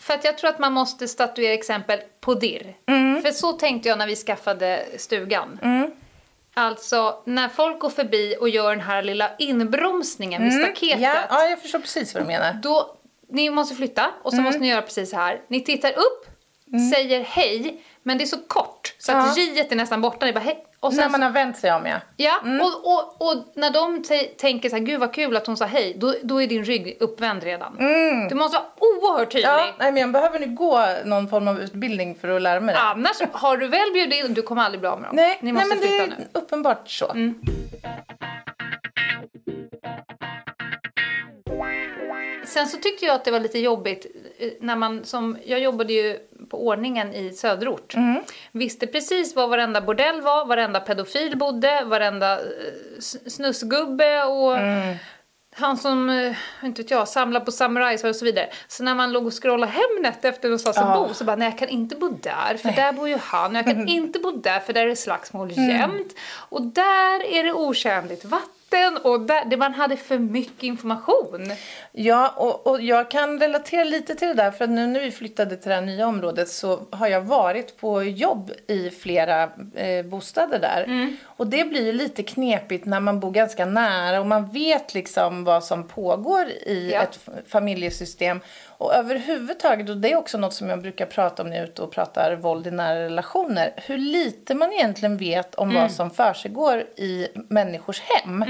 För 0.01 0.15
att 0.15 0.25
jag 0.25 0.39
tror 0.39 0.51
att 0.51 0.59
man 0.59 0.73
måste 0.73 1.09
statuera 1.09 1.53
exempel 1.55 2.01
på 2.21 2.35
dirr. 2.35 2.77
Mm. 2.87 3.23
För 3.23 3.31
så 3.31 3.53
tänkte 3.53 3.89
jag 3.89 3.99
när 3.99 4.07
vi 4.07 4.17
skaffade 4.17 4.87
stugan. 4.97 5.59
Alltså, 6.55 7.23
när 7.27 7.49
folk 7.49 7.79
går 7.81 7.91
förbi 7.91 8.37
och 8.41 8.49
gör 8.49 8.71
den 8.71 8.81
här 8.81 9.03
lilla 9.03 9.31
inbromsningen 9.39 10.43
vid 10.45 10.53
staketet. 10.53 10.99
Mm. 10.99 11.03
Ja, 11.15 11.21
ja, 11.31 11.45
jag 11.45 11.63
förstår 11.63 11.79
precis 11.79 12.15
vad 12.15 12.23
du 12.23 12.27
menar. 12.27 12.53
Då, 12.63 12.97
ni 13.29 13.51
måste 13.51 13.75
flytta 13.75 14.11
och 14.23 14.31
så 14.31 14.37
Mm. 14.37 14.45
måste 14.45 14.61
ni 14.61 14.69
göra 14.69 14.83
precis 14.83 15.11
så 15.11 15.17
här. 15.17 15.41
Ni 15.49 15.61
tittar 15.65 15.91
upp, 15.91 16.27
säger 16.95 17.21
hej, 17.25 17.83
men 18.03 18.19
det 18.19 18.25
är 18.25 18.27
så 18.27 18.39
kort 18.39 18.95
så 18.99 19.13
att 19.13 19.37
Ja. 19.37 19.43
J 19.43 19.67
är 19.71 19.77
nästan 19.77 20.01
borta. 20.01 20.27
Ni 20.27 20.33
bara 20.33 20.41
hej. 20.41 20.65
Och 20.83 20.93
sen 20.93 21.03
När 21.03 21.09
man 21.09 21.23
har 21.23 21.31
vänt 21.31 21.59
sig 21.59 21.73
om 21.73 21.87
ja. 21.87 21.97
Ja, 22.17 22.41
Mm. 22.45 22.61
och, 22.61 22.67
och, 22.93 23.29
och 23.31 23.45
när 23.55 23.71
de 23.71 24.05
tänker 24.39 24.69
så 24.69 24.77
här, 24.77 24.83
gud 24.83 25.01
vad 25.01 25.15
kul 25.15 25.37
att 25.37 25.47
hon 25.47 25.57
sa 25.57 25.65
hej, 25.65 25.97
då, 25.99 26.15
då 26.23 26.43
är 26.43 26.47
din 26.47 26.65
rygg 26.65 26.97
uppvänd 27.01 27.43
redan. 27.43 27.77
Du 28.29 28.35
måste 28.35 28.57
vara 28.59 28.67
oerhört 28.79 29.33
tydlig. 29.33 29.49
Mm. 29.49 29.59
ja 29.67 29.73
nej, 29.79 29.93
men 29.93 30.01
jag 30.01 30.13
behöver 30.13 30.39
nu 30.39 30.47
gå 30.47 30.87
någon 31.05 31.29
form 31.29 31.49
av 31.49 31.61
utbildning 31.61 32.15
för 32.21 32.29
att 32.29 32.43
lära 32.43 32.61
mig 32.61 32.75
det. 32.75 32.81
Annars 32.81 33.17
har 33.33 33.57
du 33.57 33.69
väl 33.69 33.93
bjudit 33.95 34.25
in, 34.25 34.35
du 34.35 34.43
kommer 34.43 34.63
aldrig 34.63 34.81
bli 34.81 34.89
av 34.89 35.01
med 35.01 35.09
dem. 35.09 35.17
Nej, 35.17 35.39
Ni 35.41 35.53
nej 35.53 35.63
måste 35.65 35.69
men 35.69 35.81
det 35.81 35.97
är 35.99 36.07
nu. 36.07 36.15
Mm. 36.15 36.29
uppenbart 36.33 36.89
så. 36.91 37.15
Sen 42.47 42.67
så 42.67 42.77
tyckte 42.79 43.05
jag 43.05 43.15
att 43.15 43.25
det 43.25 43.31
var 43.31 43.41
lite 43.41 43.59
jobbigt 43.59 44.07
eh, 44.39 44.49
när 44.61 44.77
man 44.77 45.05
som, 45.05 45.39
jag 45.45 45.61
jobbade 45.61 45.93
ju 45.93 46.19
på 46.51 46.67
ordningen 46.67 47.15
i 47.15 47.33
söderort. 47.33 47.95
Mm. 47.95 48.23
Visste 48.53 48.87
precis 48.87 49.37
var 49.37 49.49
varenda 49.49 49.81
bordell 49.81 50.21
var, 50.21 50.45
varenda 50.45 50.81
pedofil 50.81 51.37
bodde, 51.39 51.85
varenda 51.85 52.33
eh, 52.41 53.01
snusgubbe 53.27 54.23
och 54.25 54.57
Mm. 54.59 54.97
han 55.57 55.77
som, 55.77 56.11
eh, 56.11 56.37
inte 56.65 56.83
vet 56.83 56.91
jag, 56.91 57.09
samlar 57.09 57.41
på 57.41 57.53
samurajs 57.53 58.05
och 58.05 58.17
så 58.17 58.25
vidare. 58.25 58.49
Så 58.69 58.83
när 58.85 58.95
man 58.95 59.13
låg 59.13 59.27
och 59.27 59.43
scrollade 59.43 59.73
Hemnet 59.73 60.25
efter 60.25 60.49
någonstans 60.49 60.79
att 60.79 60.89
Ja. 60.89 61.07
bo 61.09 61.15
så 61.15 61.25
bara, 61.25 61.37
nej 61.37 61.49
jag 61.49 61.59
kan 61.59 61.69
inte 61.69 61.97
bo 61.97 62.09
där 62.09 62.57
för 62.57 62.71
där 62.73 62.93
bor 62.93 63.09
ju 63.09 63.17
han. 63.23 63.51
Och 63.51 63.57
jag 63.57 63.65
kan 63.65 63.89
inte 63.89 64.19
bo 64.19 64.31
där 64.31 64.61
för 64.61 64.73
där 64.73 64.83
är 64.83 64.87
det 64.87 64.97
slagsmål 64.97 65.51
Mm. 65.53 65.71
jämt. 65.71 66.15
Och 66.49 66.63
där 66.63 67.33
är 67.33 67.45
det 67.45 67.53
otjänligt 67.53 68.25
vatten 68.25 68.49
och 69.03 69.21
där, 69.21 69.45
det, 69.45 69.57
man 69.57 69.75
hade 69.75 69.97
för 69.97 70.19
mycket 70.19 70.63
information. 70.63 71.53
Ja, 71.93 72.35
och, 72.37 72.67
och 72.67 72.81
jag 72.81 73.11
kan 73.11 73.41
relatera 73.41 73.85
lite 73.85 74.15
till 74.15 74.29
det 74.29 74.35
där. 74.35 74.51
För 74.51 74.65
att 74.65 74.71
nu 74.71 74.87
när 74.87 75.01
vi 75.01 75.11
flyttade 75.11 75.57
till 75.57 75.69
det 75.69 75.75
här 75.75 75.83
nya 75.83 76.07
området 76.07 76.49
så 76.49 76.81
har 76.91 77.09
jag 77.09 77.21
varit 77.21 77.77
på 77.77 78.03
jobb 78.03 78.51
i 78.67 78.91
flera 78.91 79.43
eh, 79.75 80.05
bostäder 80.05 80.59
där. 80.59 80.85
Mm. 80.85 81.17
Och 81.25 81.47
det 81.47 81.65
blir 81.65 81.87
ju 81.87 81.93
lite 81.93 82.23
knepigt 82.23 82.85
när 82.87 83.01
man 83.01 83.21
bor 83.21 83.31
ganska 83.31 83.65
nära 83.67 84.21
och 84.21 84.27
man 84.27 84.51
vet 84.51 84.95
liksom 84.95 85.45
vad 85.45 85.65
som 85.65 85.89
pågår 85.89 86.47
i 86.49 86.91
Ja. 86.95 87.03
ett 87.03 87.19
familjesystem. 87.47 88.41
Och 88.81 88.95
överhuvudtaget, 88.95 89.89
och 89.91 89.97
det 89.97 90.13
är 90.13 90.17
också 90.17 90.39
något 90.39 90.55
som 90.55 90.69
jag 90.69 90.81
brukar 90.83 91.07
prata 91.07 91.43
om 91.43 91.49
när 91.49 91.57
jag 91.57 91.65
är 91.65 91.69
ute 91.69 91.83
och 91.83 91.93
pratar 91.93 92.37
våld 92.37 92.67
i 92.67 92.71
nära 92.71 93.01
relationer. 93.01 93.73
Hur 93.77 93.99
lite 93.99 94.55
man 94.55 94.73
egentligen 94.73 95.17
vet 95.17 95.55
om 95.55 95.71
Mm. 95.71 95.83
vad 95.83 95.93
som 95.93 96.11
försiggår 96.11 96.81
i 96.97 97.29
människors 97.35 98.01
hem. 98.01 98.45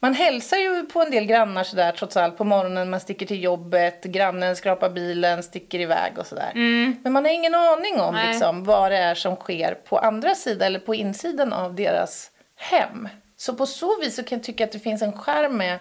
Man 0.00 0.14
hälsar 0.14 0.56
ju 0.56 0.82
på 0.86 1.02
en 1.02 1.10
del 1.10 1.24
grannar 1.24 1.64
sådär 1.64 1.92
trots 1.92 2.16
allt 2.16 2.38
på 2.38 2.44
morgonen. 2.44 2.90
Man 2.90 3.00
sticker 3.00 3.26
till 3.26 3.42
jobbet, 3.42 4.04
grannen 4.04 4.56
skrapar 4.56 4.90
bilen, 4.90 5.42
sticker 5.42 5.78
iväg 5.80 6.12
och 6.18 6.26
sådär. 6.26 6.50
Men 7.02 7.12
man 7.12 7.24
har 7.24 7.32
ingen 7.32 7.54
aning 7.54 8.00
om 8.00 8.14
Nej. 8.14 8.28
liksom, 8.28 8.64
vad 8.64 8.90
det 8.92 8.98
är 8.98 9.14
som 9.14 9.36
sker 9.36 9.74
på 9.74 9.98
andra 9.98 10.34
sidan 10.34 10.66
eller 10.66 10.80
på 10.80 10.94
insidan 10.94 11.52
av 11.52 11.74
deras 11.74 12.30
hem. 12.56 13.08
Så 13.36 13.54
på 13.54 13.66
så 13.66 14.00
vis 14.00 14.16
så 14.16 14.22
kan 14.22 14.38
jag 14.38 14.44
tycka 14.44 14.64
att 14.64 14.72
det 14.72 14.78
finns 14.78 15.02
en 15.02 15.12
skärm 15.12 15.56
med 15.56 15.78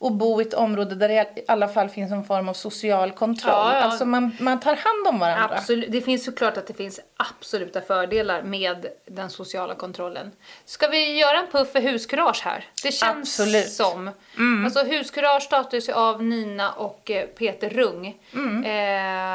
att 0.00 0.12
bo 0.12 0.40
i 0.40 0.44
ett 0.44 0.54
område 0.54 0.94
där 0.94 1.08
det 1.08 1.14
i 1.14 1.44
alla 1.48 1.68
fall 1.68 1.88
finns 1.88 2.12
en 2.12 2.24
form 2.24 2.48
av 2.48 2.54
social 2.54 3.10
kontroll. 3.12 3.52
Ja, 3.54 3.76
ja. 3.76 3.82
Alltså 3.82 4.04
man, 4.04 4.36
man 4.40 4.60
tar 4.60 4.76
hand 4.76 5.06
om 5.08 5.18
varandra. 5.18 5.56
Absolut. 5.56 5.92
Det 5.92 6.00
finns 6.00 6.24
såklart 6.24 6.56
att 6.56 6.66
det 6.66 6.74
finns 6.74 7.00
absoluta 7.16 7.80
fördelar 7.80 8.42
med 8.42 8.86
den 9.06 9.30
sociala 9.30 9.74
kontrollen. 9.74 10.30
Ska 10.64 10.88
vi 10.88 11.18
göra 11.18 11.38
en 11.38 11.46
puff 11.46 11.72
för 11.72 11.80
huskurage 11.80 12.42
här? 12.44 12.64
Det 12.82 12.92
känns 12.92 13.40
Absolut. 13.40 13.80
Mm. 13.80 14.12
som. 14.36 14.64
Alltså 14.64 14.82
huskurage 14.82 15.42
startades 15.42 15.88
ju 15.88 15.92
av 15.92 16.22
Nina 16.22 16.72
och 16.72 17.10
eh, 17.10 17.26
Peter 17.26 17.70
Rung. 17.70 18.16
Mm. 18.34 18.64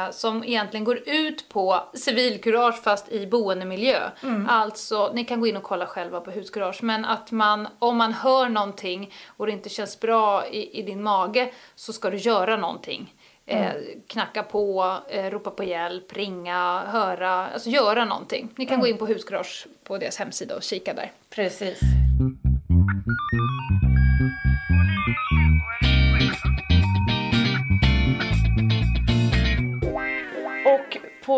Eh, 0.06 0.10
som 0.10 0.44
egentligen 0.44 0.84
går 0.84 1.08
ut 1.08 1.48
på 1.48 1.82
civilkurage 1.94 2.82
fast 2.82 3.12
i 3.12 3.26
boendemiljö. 3.26 4.10
Mm. 4.22 4.48
Alltså, 4.48 5.12
ni 5.14 5.24
kan 5.24 5.40
gå 5.40 5.46
in 5.46 5.56
och 5.56 5.62
kolla 5.62 5.86
själva 5.86 6.20
på 6.20 6.30
huskurage. 6.30 6.82
Men 6.82 7.04
att 7.04 7.30
man, 7.30 7.68
om 7.78 7.96
man 7.96 8.12
hör 8.12 8.48
någonting 8.48 9.14
och 9.36 9.46
det 9.46 9.52
inte 9.52 9.68
känns 9.68 10.00
bra 10.00 10.46
i, 10.56 10.78
i 10.78 10.82
din 10.82 11.02
mage 11.02 11.52
så 11.74 11.92
ska 11.92 12.10
du 12.10 12.16
göra 12.16 12.56
någonting. 12.56 13.14
Eh, 13.46 13.72
knacka 14.06 14.42
på, 14.42 14.96
eh, 15.08 15.30
ropa 15.30 15.50
på 15.50 15.64
hjälp, 15.64 16.12
ringa, 16.12 16.82
höra, 16.86 17.30
alltså 17.30 17.70
göra 17.70 18.04
någonting. 18.04 18.48
Ni 18.56 18.66
kan 18.66 18.80
gå 18.80 18.86
in 18.86 18.98
på 18.98 19.06
Huskurage 19.06 19.66
på 19.84 19.98
deras 19.98 20.16
hemsida 20.16 20.56
och 20.56 20.62
kika 20.62 20.94
där. 20.94 21.12
Precis. 21.30 21.80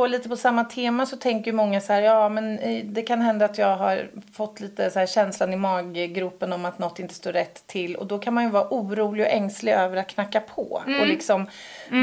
Och 0.08 0.12
lite 0.12 0.28
på 0.28 0.36
samma 0.36 0.64
tema 0.64 1.06
så 1.06 1.16
tänker 1.16 1.52
många 1.52 1.80
så 1.80 1.92
här, 1.92 2.02
ja 2.02 2.28
men 2.28 2.58
eh, 2.58 2.84
det 2.84 3.02
kan 3.02 3.20
hända 3.20 3.44
att 3.44 3.58
jag 3.58 3.76
har 3.76 4.10
fått 4.32 4.60
lite 4.60 4.90
så 4.90 4.98
här 4.98 5.06
känslan 5.06 5.52
i 5.52 5.56
maggropen 5.56 6.52
om 6.52 6.64
att 6.64 6.78
något 6.78 6.98
inte 6.98 7.14
står 7.14 7.32
rätt 7.32 7.66
till. 7.66 7.96
Och 7.96 8.06
då 8.06 8.18
kan 8.18 8.34
man 8.34 8.44
ju 8.44 8.50
vara 8.50 8.68
orolig 8.70 9.26
och 9.26 9.32
ängslig 9.32 9.72
över 9.72 9.96
att 9.96 10.08
knacka 10.08 10.40
på. 10.40 10.82
Och 11.00 11.06
liksom 11.06 11.46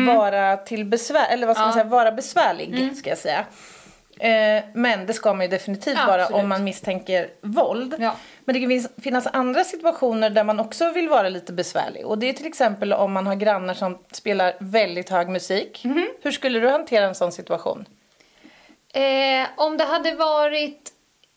vara 0.07 0.57
till 0.57 0.85
besvär, 0.85 1.27
eller 1.29 1.47
vad 1.47 1.55
ska 1.55 1.65
man 1.65 1.73
säga, 1.73 1.83
vara 1.83 2.11
besvärlig 2.11 2.97
ska 2.97 3.09
jag 3.09 3.17
säga. 3.19 3.45
Eh, 4.19 4.63
men 4.73 5.05
det 5.05 5.13
ska 5.13 5.33
man 5.33 5.41
ju 5.41 5.47
definitivt 5.47 5.97
Ja, 5.97 6.07
vara 6.07 6.21
absolut. 6.23 6.43
om 6.43 6.49
man 6.49 6.63
misstänker 6.63 7.27
våld. 7.41 7.95
Ja. 7.99 8.15
Men 8.45 8.53
det 8.53 8.59
kan 8.59 8.69
finnas, 8.69 8.87
finnas 8.97 9.27
andra 9.27 9.63
situationer 9.63 10.29
där 10.29 10.43
man 10.43 10.59
också 10.59 10.91
vill 10.91 11.09
vara 11.09 11.29
lite 11.29 11.53
besvärlig. 11.53 12.05
Och 12.05 12.17
det 12.17 12.29
är 12.29 12.33
till 12.33 12.47
exempel 12.47 12.93
om 12.93 13.13
man 13.13 13.27
har 13.27 13.35
grannar 13.35 13.73
som 13.73 13.97
spelar 14.11 14.53
väldigt 14.59 15.09
hög 15.09 15.29
musik. 15.29 15.81
Mhm. 15.83 16.07
Hur 16.21 16.31
skulle 16.31 16.59
du 16.59 16.69
hantera 16.69 17.05
en 17.05 17.15
sån 17.15 17.31
situation? 17.31 17.85
Eh, 18.95 19.47
om 19.57 19.77
det 19.77 19.83
hade 19.83 20.11
varit 20.15 20.91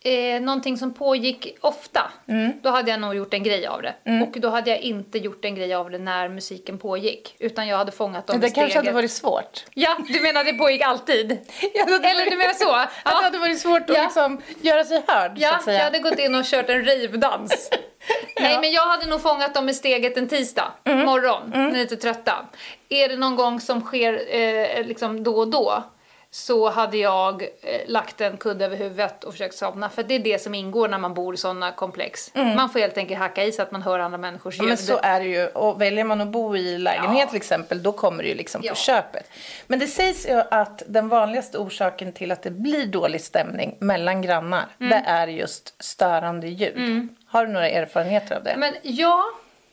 eh, 0.05 0.41
någonting 0.41 0.77
som 0.77 0.95
pågick 0.95 1.57
ofta, 1.61 2.11
Mm. 2.29 2.53
då 2.63 2.71
hade 2.71 2.91
jag 2.91 3.01
nog 3.01 3.15
gjort 3.15 3.35
en 3.35 3.43
grej 3.43 3.67
av 3.67 3.83
det. 3.83 3.95
Och 4.29 4.41
då 4.41 4.49
hade 4.49 4.71
jag 4.71 4.81
inte 4.81 5.19
gjort 5.19 5.45
en 5.45 5.55
grej 5.55 5.75
av 5.75 5.91
det 5.91 5.99
när 5.99 6.29
musiken 6.29 6.79
pågick. 6.79 7.35
Utan 7.39 7.69
jag 7.69 7.77
hade 7.77 7.93
fångat 7.93 8.27
dem 8.27 8.41
det 8.41 8.47
i 8.47 8.51
kanske 8.51 8.79
hade 8.79 8.93
varit 8.93 9.11
svårt. 9.11 9.65
Ja, 9.75 9.97
du 10.09 10.21
menar 10.21 10.45
det 10.45 10.53
pågick 10.53 10.83
alltid? 10.83 11.31
Eller 11.75 12.31
du 12.31 12.37
menar 12.37 12.55
så? 12.55 12.75
Att 12.75 12.89
det 13.05 13.11
Ja, 13.11 13.21
hade 13.23 13.39
varit 13.39 13.61
svårt 13.61 13.91
att 13.91 13.97
Ja. 13.97 14.03
liksom 14.03 14.41
göra 14.61 14.85
sig 14.85 15.03
hörd 15.07 15.31
så 15.37 15.43
ja 15.43 15.55
att 15.57 15.63
säga. 15.65 15.77
jag 15.79 15.85
hade 15.85 15.99
gått 15.99 16.19
in 16.19 16.35
och 16.35 16.45
kört 16.45 16.69
en 16.69 16.85
rivdans. 16.85 17.71
Nej, 18.41 18.59
men 18.61 18.73
jag 18.73 18.87
hade 18.87 19.07
nog 19.07 19.23
fångat 19.23 19.55
dem 19.55 19.69
i 19.69 19.75
steget 19.75 20.17
en 20.17 20.29
tisdag 20.29 20.73
Mm. 20.85 21.07
morgon, 21.07 21.51
när 21.51 21.71
ni 21.71 21.79
är 21.79 21.83
lite 21.83 21.97
trötta. 21.97 22.47
Är 22.89 23.09
det 23.09 23.17
någon 23.17 23.37
gång 23.37 23.61
som 23.61 23.81
sker 23.81 24.35
eh, 24.37 24.85
liksom 24.87 25.25
då 25.25 25.37
och 25.39 25.49
då 25.49 25.83
så 26.31 26.71
hade 26.71 26.97
jag 26.97 27.43
eh, 27.43 27.49
lagt 27.87 28.21
en 28.21 28.37
kudde 28.37 28.65
över 28.65 28.77
huvudet 28.77 29.25
och 29.25 29.33
försökt 29.33 29.55
somna. 29.55 29.89
För 29.89 30.03
det 30.03 30.15
är 30.15 30.19
det 30.19 30.43
som 30.43 30.55
ingår 30.55 30.89
när 30.89 30.99
man 30.99 31.15
bor 31.15 31.35
i 31.35 31.37
sådana 31.37 31.73
komplex. 31.73 32.31
Man 32.35 32.71
får 32.71 32.79
helt 32.81 32.99
enkelt 32.99 33.19
hacka 33.21 33.45
i 33.45 33.53
så 33.53 33.63
att 33.63 33.71
man 33.71 33.83
hör 33.83 33.99
andra 33.99 34.19
människors 34.19 34.55
ljud. 34.55 34.61
Mm. 34.61 34.69
Ja, 34.71 34.77
men 34.77 34.87
så 34.87 35.01
är 35.07 35.21
det 35.21 35.27
ju. 35.27 35.47
Och 35.47 35.81
väljer 35.81 36.05
man 36.05 36.21
att 36.21 36.29
bo 36.29 36.57
i 36.57 36.79
lägenhet 36.79 37.21
Ja. 37.21 37.27
till 37.27 37.37
exempel, 37.37 37.83
då 37.83 37.93
kommer 37.93 38.23
det 38.23 38.29
ju 38.29 38.35
liksom 38.35 38.61
Ja. 38.65 38.71
på 38.73 38.77
köpet. 38.77 39.31
Men 39.67 39.79
det 39.79 39.87
sägs 39.87 40.29
ju 40.29 40.43
att 40.51 40.83
den 40.87 41.09
vanligaste 41.09 41.59
orsaken 41.59 42.13
till 42.13 42.33
att 42.33 42.43
det 42.43 42.51
blir 42.51 42.87
dålig 42.87 43.21
stämning 43.21 43.77
mellan 43.81 44.23
grannar, 44.23 44.65
Mm. 44.81 44.91
det 44.91 45.11
är 45.11 45.27
just 45.29 45.83
störande 45.83 46.49
ljud. 46.49 47.09
Har 47.27 47.47
du 47.47 47.53
några 47.53 47.69
erfarenheter 47.69 48.37
av 48.37 48.43
det? 48.45 48.55
Men 48.57 48.75
ja, 48.83 49.25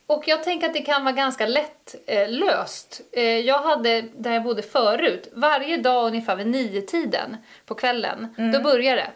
och 0.08 0.28
jag 0.28 0.44
tänker 0.44 0.68
att 0.68 0.74
det 0.74 0.82
kan 0.82 1.04
vara 1.04 1.14
ganska 1.16 1.46
lätt 1.48 1.96
eh, 2.08 2.30
löst. 2.30 3.02
Eh, 3.12 3.24
jag 3.24 3.60
hade, 3.60 4.02
där 4.02 4.34
jag 4.34 4.44
bodde 4.44 4.62
förut, 4.62 5.30
varje 5.34 5.78
dag 5.78 6.08
ungefär 6.08 6.36
vid 6.36 6.48
nio 6.48 6.82
tiden 6.82 7.38
på 7.66 7.76
kvällen, 7.76 8.36
Mm. 8.38 8.52
då 8.52 8.60
började 8.60 9.02
det. 9.02 9.12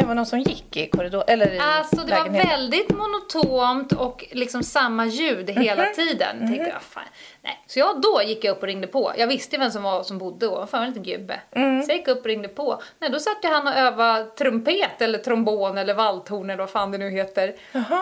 Det 0.00 0.04
var 0.06 0.14
någon 0.14 0.26
som 0.26 0.38
gick 0.40 0.76
i 0.76 0.86
korridor 0.86 1.24
eller 1.26 1.52
i 1.54 1.58
Alltså 1.58 1.96
det 1.96 2.02
var 2.02 2.08
lägenheten. 2.18 2.48
väldigt 2.50 2.90
monotont 2.90 3.92
och 3.92 4.24
liksom 4.30 4.62
samma 4.62 5.06
ljud 5.06 5.50
hela 5.50 5.82
Mhm. 5.82 5.94
tiden. 5.94 6.38
Tänkte 6.38 6.68
jag, 6.72 6.82
fan. 6.82 7.02
Nej. 7.42 7.64
Så 7.66 7.78
jag, 7.78 8.00
då 8.00 8.22
gick 8.26 8.44
jag 8.44 8.52
upp 8.52 8.60
och 8.62 8.66
ringde 8.66 8.86
på. 8.86 9.12
Jag 9.18 9.26
visste 9.26 9.58
vem 9.58 9.70
som 9.70 9.82
var 9.82 10.02
som 10.02 10.18
bodde 10.18 10.46
då. 10.46 10.66
Fan, 10.66 10.82
en 10.82 10.88
liten 10.88 11.02
gubbe. 11.02 11.40
Mm. 11.52 11.82
Så 11.82 11.90
jag 11.90 11.96
gick 11.98 12.08
upp 12.08 12.20
och 12.20 12.26
ringde 12.26 12.48
på. 12.48 12.82
Nej, 12.98 13.10
då 13.10 13.18
satt 13.18 13.36
ju 13.42 13.48
han 13.48 13.66
och 13.66 13.74
övade 13.74 14.24
trumpet 14.24 15.02
eller 15.02 15.18
trombon 15.18 15.78
eller 15.78 15.94
valthorn 15.94 16.50
eller 16.50 16.58
vad 16.62 16.70
fan 16.70 16.90
det 16.90 16.98
nu 16.98 17.10
heter. 17.10 17.54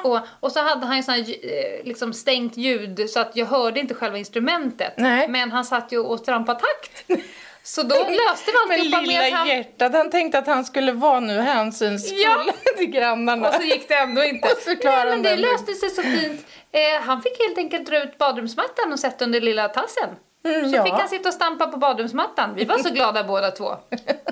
Och, 0.05 0.19
och 0.41 0.53
så 0.53 0.61
hade 0.61 0.87
han 0.87 0.97
ju 0.97 1.03
sån 1.03 1.15
här, 1.15 1.21
eh, 1.21 1.85
liksom 1.85 2.13
stängt 2.13 2.57
ljud 2.57 3.11
så 3.11 3.21
att 3.21 3.37
jag 3.37 3.47
hörde 3.47 3.81
inte 3.81 3.95
själva 3.95 4.19
instrumentet. 4.19 4.93
Nej. 4.97 5.29
Men 5.29 5.51
han 5.53 5.65
satt 5.65 5.93
ju 5.93 5.99
och 5.99 6.25
trampade 6.25 6.61
takt. 6.61 7.05
Så 7.65 7.83
då 7.83 7.95
löste 7.95 8.51
vi 8.51 8.75
alltihopa 8.75 9.01
lilla 9.01 9.21
med 9.21 9.33
att 9.33 9.39
han... 9.39 9.49
hjärtat, 9.49 9.93
han 9.93 10.11
tänkte 10.11 10.39
att 10.39 10.47
han 10.47 10.65
skulle 10.65 10.93
vara 10.93 11.21
nu 11.21 11.41
hänsynsfull 11.41 12.19
Ja. 12.23 12.45
till 12.77 12.87
grannarna. 12.87 13.49
Och 13.49 13.55
så 13.55 13.63
gick 13.63 13.89
det 13.89 13.95
ändå 13.95 14.25
inte. 14.25 14.49
Nej, 14.85 15.07
men 15.07 15.23
det 15.23 15.37
löste 15.37 15.75
sig 15.75 15.91
så 15.91 16.03
fint. 16.03 16.47
Eh, 16.73 17.03
han 17.03 17.23
fick 17.23 17.39
helt 17.39 17.59
enkelt 17.59 17.87
dra 17.87 18.03
ut 18.03 18.19
badrumsmattan 18.19 18.93
och 18.93 18.99
sätta 18.99 19.25
under 19.25 19.41
lilla 19.41 19.69
tassen. 19.69 20.09
Mm, 20.45 20.71
så 20.71 20.77
ja. 20.77 20.85
fick 20.85 20.93
han 20.93 21.09
sitta 21.09 21.29
och 21.29 21.35
stampa 21.35 21.67
på 21.67 21.77
badrumsmattan. 21.77 22.55
Vi 22.55 22.65
var 22.65 22.79
så 22.79 22.91
glada 22.95 23.25
båda 23.25 23.51
två. 23.51 23.77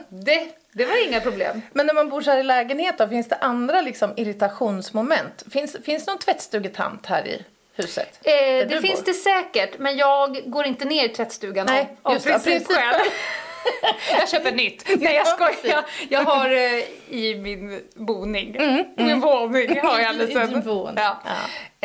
Det, 0.09 0.49
det 0.73 0.85
var 0.85 1.09
inga 1.09 1.21
problem. 1.21 1.63
Men 1.73 1.87
när 1.87 1.95
man 1.95 2.09
bor 2.09 2.21
så 2.21 2.31
här 2.31 2.39
i 2.39 2.43
lägenhet 2.43 2.99
då, 2.99 3.09
finns 3.09 3.29
det 3.29 3.37
andra 3.37 3.81
liksom 3.81 4.13
irritationsmoment? 4.17 5.45
Finns, 5.51 5.77
finns 5.85 6.07
någon 6.07 6.19
tvättstugetant 6.19 7.07
här 7.07 7.27
i 7.27 7.45
huset? 7.83 8.19
Eh, 8.23 8.33
det 8.33 8.65
du 8.65 8.81
finns 8.81 9.01
bor? 9.01 9.07
det 9.07 9.15
säkert, 9.15 9.79
men 9.79 9.97
jag 9.97 10.41
går 10.51 10.67
inte 10.67 10.85
ner 10.85 11.05
i 11.05 11.09
tvättstugan 11.09 11.67
Nej, 11.67 11.97
av, 12.03 12.13
av 12.15 12.19
principskäl. 12.21 12.95
princip. 12.95 13.13
jag 14.19 14.29
köper 14.29 14.53
nytt. 14.53 14.85
Nej 15.01 15.15
jag 15.15 15.15
Ja, 15.15 15.25
skojar. 15.25 15.53
Jag, 15.63 15.85
jag 16.09 16.21
har 16.25 16.51
eh, 16.51 16.83
i 17.09 17.35
min 17.43 17.81
boning, 17.95 18.57
min 18.97 19.21
våning 19.21 19.81
har 19.81 19.99
jag 19.99 20.15
Mm, 20.21 20.61
våning, 20.61 20.95
Ja. 20.97 21.23
ja. 21.25 21.31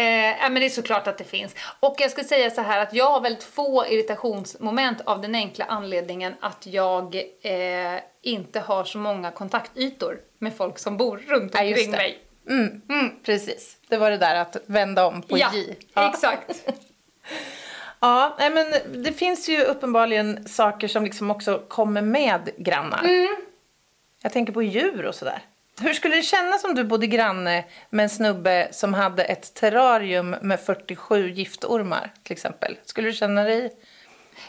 Eh, 0.04 0.06
ja, 0.42 0.50
men 0.50 0.54
det 0.54 0.66
är 0.66 0.70
såklart 0.70 1.08
att 1.08 1.18
det 1.18 1.24
finns. 1.24 1.56
Och 1.80 1.96
jag 1.98 2.12
ska 2.12 2.24
säga 2.24 2.50
så 2.52 2.62
här 2.62 2.80
att 2.80 2.94
jag 2.94 3.12
har 3.12 3.22
väldigt 3.22 3.44
få 3.44 3.86
irritationsmoment 3.88 5.02
av 5.06 5.22
den 5.22 5.36
enkla 5.36 5.66
anledningen 5.66 6.34
att 6.40 6.66
jag 6.66 7.16
eh, 7.16 8.00
inte 8.22 8.60
har 8.60 8.84
så 8.84 8.98
många 8.98 9.32
kontaktytor 9.32 10.18
med 10.40 10.58
folk 10.58 10.80
som 10.80 10.98
bor 10.98 11.18
runt 11.28 11.52
Ja, 11.56 11.62
omkring 11.64 11.92
det. 11.92 11.98
mig. 11.98 12.18
Mm, 12.48 12.82
Precis. 13.24 13.78
Det 13.88 13.98
var 13.98 14.12
det 14.12 14.18
där 14.18 14.36
att 14.36 14.58
vända 14.66 15.06
om 15.06 15.22
på 15.22 15.38
ja, 15.38 15.52
J. 15.54 15.76
exakt. 15.96 16.66
Ja, 18.00 18.36
men 18.40 18.74
det 19.04 19.12
finns 19.14 19.50
ju 19.50 19.64
uppenbarligen 19.64 20.48
saker 20.48 20.88
som 20.88 21.04
liksom 21.04 21.32
också 21.32 21.62
kommer 21.68 22.02
med 22.02 22.50
grannar. 22.58 23.04
Mm. 23.04 23.36
Jag 24.22 24.32
tänker 24.34 24.54
på 24.54 24.64
djur 24.64 25.06
och 25.06 25.16
sådär. 25.16 25.40
Hur 25.82 25.94
skulle 25.94 26.16
det 26.16 26.22
kännas 26.22 26.64
om 26.64 26.76
du 26.76 26.84
bodde 26.84 27.08
granne 27.08 27.64
med 27.90 28.04
en 28.04 28.10
snubbe 28.10 28.68
som 28.72 28.94
hade 28.94 29.24
ett 29.24 29.54
terrarium 29.54 30.36
med 30.42 30.60
47 30.60 31.30
giftormar 31.30 32.12
till 32.24 32.34
exempel? 32.34 32.78
Skulle 32.86 33.08
du 33.08 33.14
känna 33.14 33.44
dig 33.44 33.72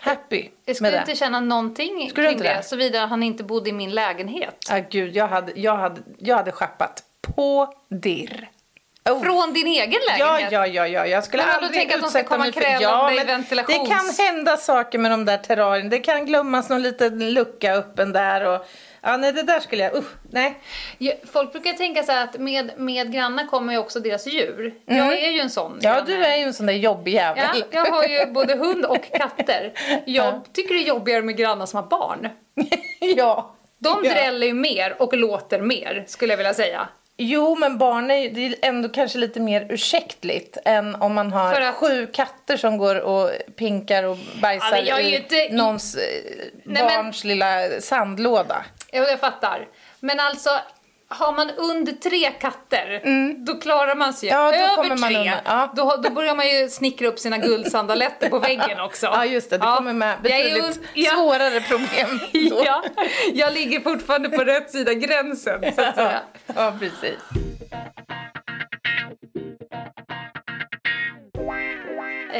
happy 0.00 0.36
Jag 0.36 0.50
med 0.66 0.76
skulle 0.76 0.90
det? 0.90 0.98
inte 0.98 1.16
känna 1.16 1.40
någonting 1.40 2.10
Skulle 2.10 2.28
kring 2.28 2.38
det, 2.38 2.44
det? 2.44 2.62
såvida 2.62 3.06
han 3.06 3.22
inte 3.22 3.44
bodde 3.44 3.70
i 3.70 3.72
min 3.72 3.90
lägenhet. 3.90 4.66
Ah, 4.70 4.78
gud, 4.90 5.16
jag 5.16 5.28
hade, 5.28 5.52
jag, 5.60 5.76
hade, 5.76 6.00
jag 6.18 6.36
hade 6.36 6.52
schappat 6.52 7.02
på 7.34 7.74
dirr. 7.90 8.48
Oh. 9.10 9.22
Från 9.22 9.52
din 9.52 9.66
egen 9.66 10.00
Ja, 10.18 10.26
lägenhet? 10.32 10.52
ja, 10.52 10.66
ja, 10.66 10.86
ja. 10.86 11.06
Jag 11.06 11.24
skulle 11.24 11.42
Men 11.46 11.54
aldrig 11.54 11.72
tänk 11.72 11.94
att 11.94 12.00
de 12.02 12.10
ska 12.10 12.24
komma 12.24 12.52
för... 12.52 12.82
ja, 12.82 13.08
dig 13.08 13.18
ventilations- 13.26 13.66
Det 13.66 13.90
kan 14.18 14.26
hända 14.26 14.56
saker 14.56 14.98
med 14.98 15.10
de 15.10 15.24
där 15.24 15.36
terrarierna. 15.36 15.88
Det 15.90 15.98
kan 15.98 16.26
glömmas 16.26 16.68
någon 16.68 16.82
liten 16.82 17.34
lucka 17.34 17.74
öppen 17.74 18.12
där 18.12 18.44
och... 18.54 18.66
Ja, 19.02 19.16
nej, 19.16 19.32
det 19.32 19.42
där 19.42 19.60
skulle 19.60 19.82
jag... 19.82 19.96
Usch, 19.96 20.04
nej. 20.30 20.60
Ja, 20.98 21.12
Folk 21.32 21.52
brukar 21.52 21.72
tänka 21.72 22.02
så 22.02 22.12
här 22.12 22.24
att 22.24 22.38
med, 22.38 22.70
med 22.76 23.12
grannar 23.12 23.46
kommer 23.46 23.72
ju 23.72 23.78
också 23.78 24.00
deras 24.00 24.26
djur. 24.26 24.74
Jag 24.86 25.12
är 25.22 25.30
ju 25.30 25.40
en 25.40 25.50
sån 25.50 25.66
Mm. 25.72 25.78
Ja, 25.82 25.92
granne. 25.94 26.06
du 26.06 26.24
är 26.24 26.36
ju 26.36 26.42
en 26.42 26.54
sån 26.54 26.66
där 26.66 26.74
jobbig 26.74 27.14
Ja, 27.14 27.36
jävel. 27.36 27.64
jag 27.70 27.84
har 27.84 28.04
ju 28.04 28.26
både 28.26 28.54
hund 28.56 28.84
och 28.84 29.04
katter. 29.18 29.72
Jag 30.06 30.40
tycker 30.52 30.74
det 30.74 30.80
är 30.82 30.86
jobbigare 30.88 31.22
med 31.22 31.36
grannar 31.36 31.66
som 31.66 31.76
har 31.82 31.86
barn. 31.88 32.28
ja. 33.00 33.54
De 33.78 34.00
Ja. 34.04 34.12
dräller 34.14 34.46
ju 34.46 34.54
mer 34.54 35.02
och 35.02 35.14
låter 35.16 35.60
mer, 35.60 36.04
skulle 36.06 36.32
jag 36.32 36.36
vilja 36.38 36.54
säga. 36.54 36.88
Jo, 37.18 37.56
men 37.56 37.78
barn 37.78 38.10
är 38.10 38.30
det 38.30 38.46
är 38.46 38.54
ändå 38.62 38.88
kanske 38.88 39.18
lite 39.18 39.40
mer 39.40 39.66
ursäktligt 39.70 40.58
än 40.64 40.94
om 40.94 41.14
man 41.14 41.32
har 41.32 41.54
För 41.54 41.60
att- 41.60 41.74
sju 41.74 42.06
katter 42.06 42.56
som 42.56 42.78
går 42.78 43.00
och 43.00 43.30
pinkar 43.56 44.02
och 44.04 44.18
bajsar 44.42 44.82
Ja, 44.86 44.96
men 44.96 45.04
i 45.06 45.16
inte- 45.16 45.48
någons 45.50 45.94
eh, 45.94 46.00
Nej, 46.64 46.82
men- 46.82 46.86
barns 46.86 47.24
lilla 47.24 47.80
sandlåda. 47.80 48.64
Ja, 48.92 49.02
jag 49.02 49.20
fattar. 49.20 49.68
Men 50.00 50.20
alltså, 50.20 50.50
har 51.08 51.32
man 51.32 51.50
under 51.50 51.92
tre 51.92 52.30
katter, 52.30 53.02
då 53.46 53.54
klarar 53.60 53.94
man 53.94 54.12
sig 54.12 54.28
Mm. 54.28 54.42
Ja, 54.42 54.54
över 54.72 54.96
tre. 54.96 55.16
undan. 55.16 55.38
Ja. 55.44 55.72
Då, 55.76 55.96
då 56.02 56.10
börjar 56.10 56.34
man 56.34 56.48
ju 56.48 56.68
snickra 56.68 57.08
upp 57.08 57.18
sina 57.18 57.38
guldsandaletter 57.38 58.28
på 58.30 58.38
väggen 58.38 58.80
också. 58.80 59.06
Ja, 59.12 59.24
just 59.24 59.50
det. 59.50 59.58
Det 59.58 59.66
kommer 59.76 59.92
med 59.92 60.22
betydligt 60.22 60.80
ja. 60.94 61.10
svårare 61.10 61.60
problem. 61.60 62.20
då. 62.50 62.62
Ja, 62.64 62.82
jag 63.32 63.52
ligger 63.52 63.80
fortfarande 63.80 64.28
på 64.28 64.44
rätt 64.44 64.70
sida 64.70 64.94
gränsen, 64.94 65.60
så 65.74 65.82
att 65.82 65.94
säga. 65.94 66.20
Ja, 66.54 66.72
precis. 66.80 67.18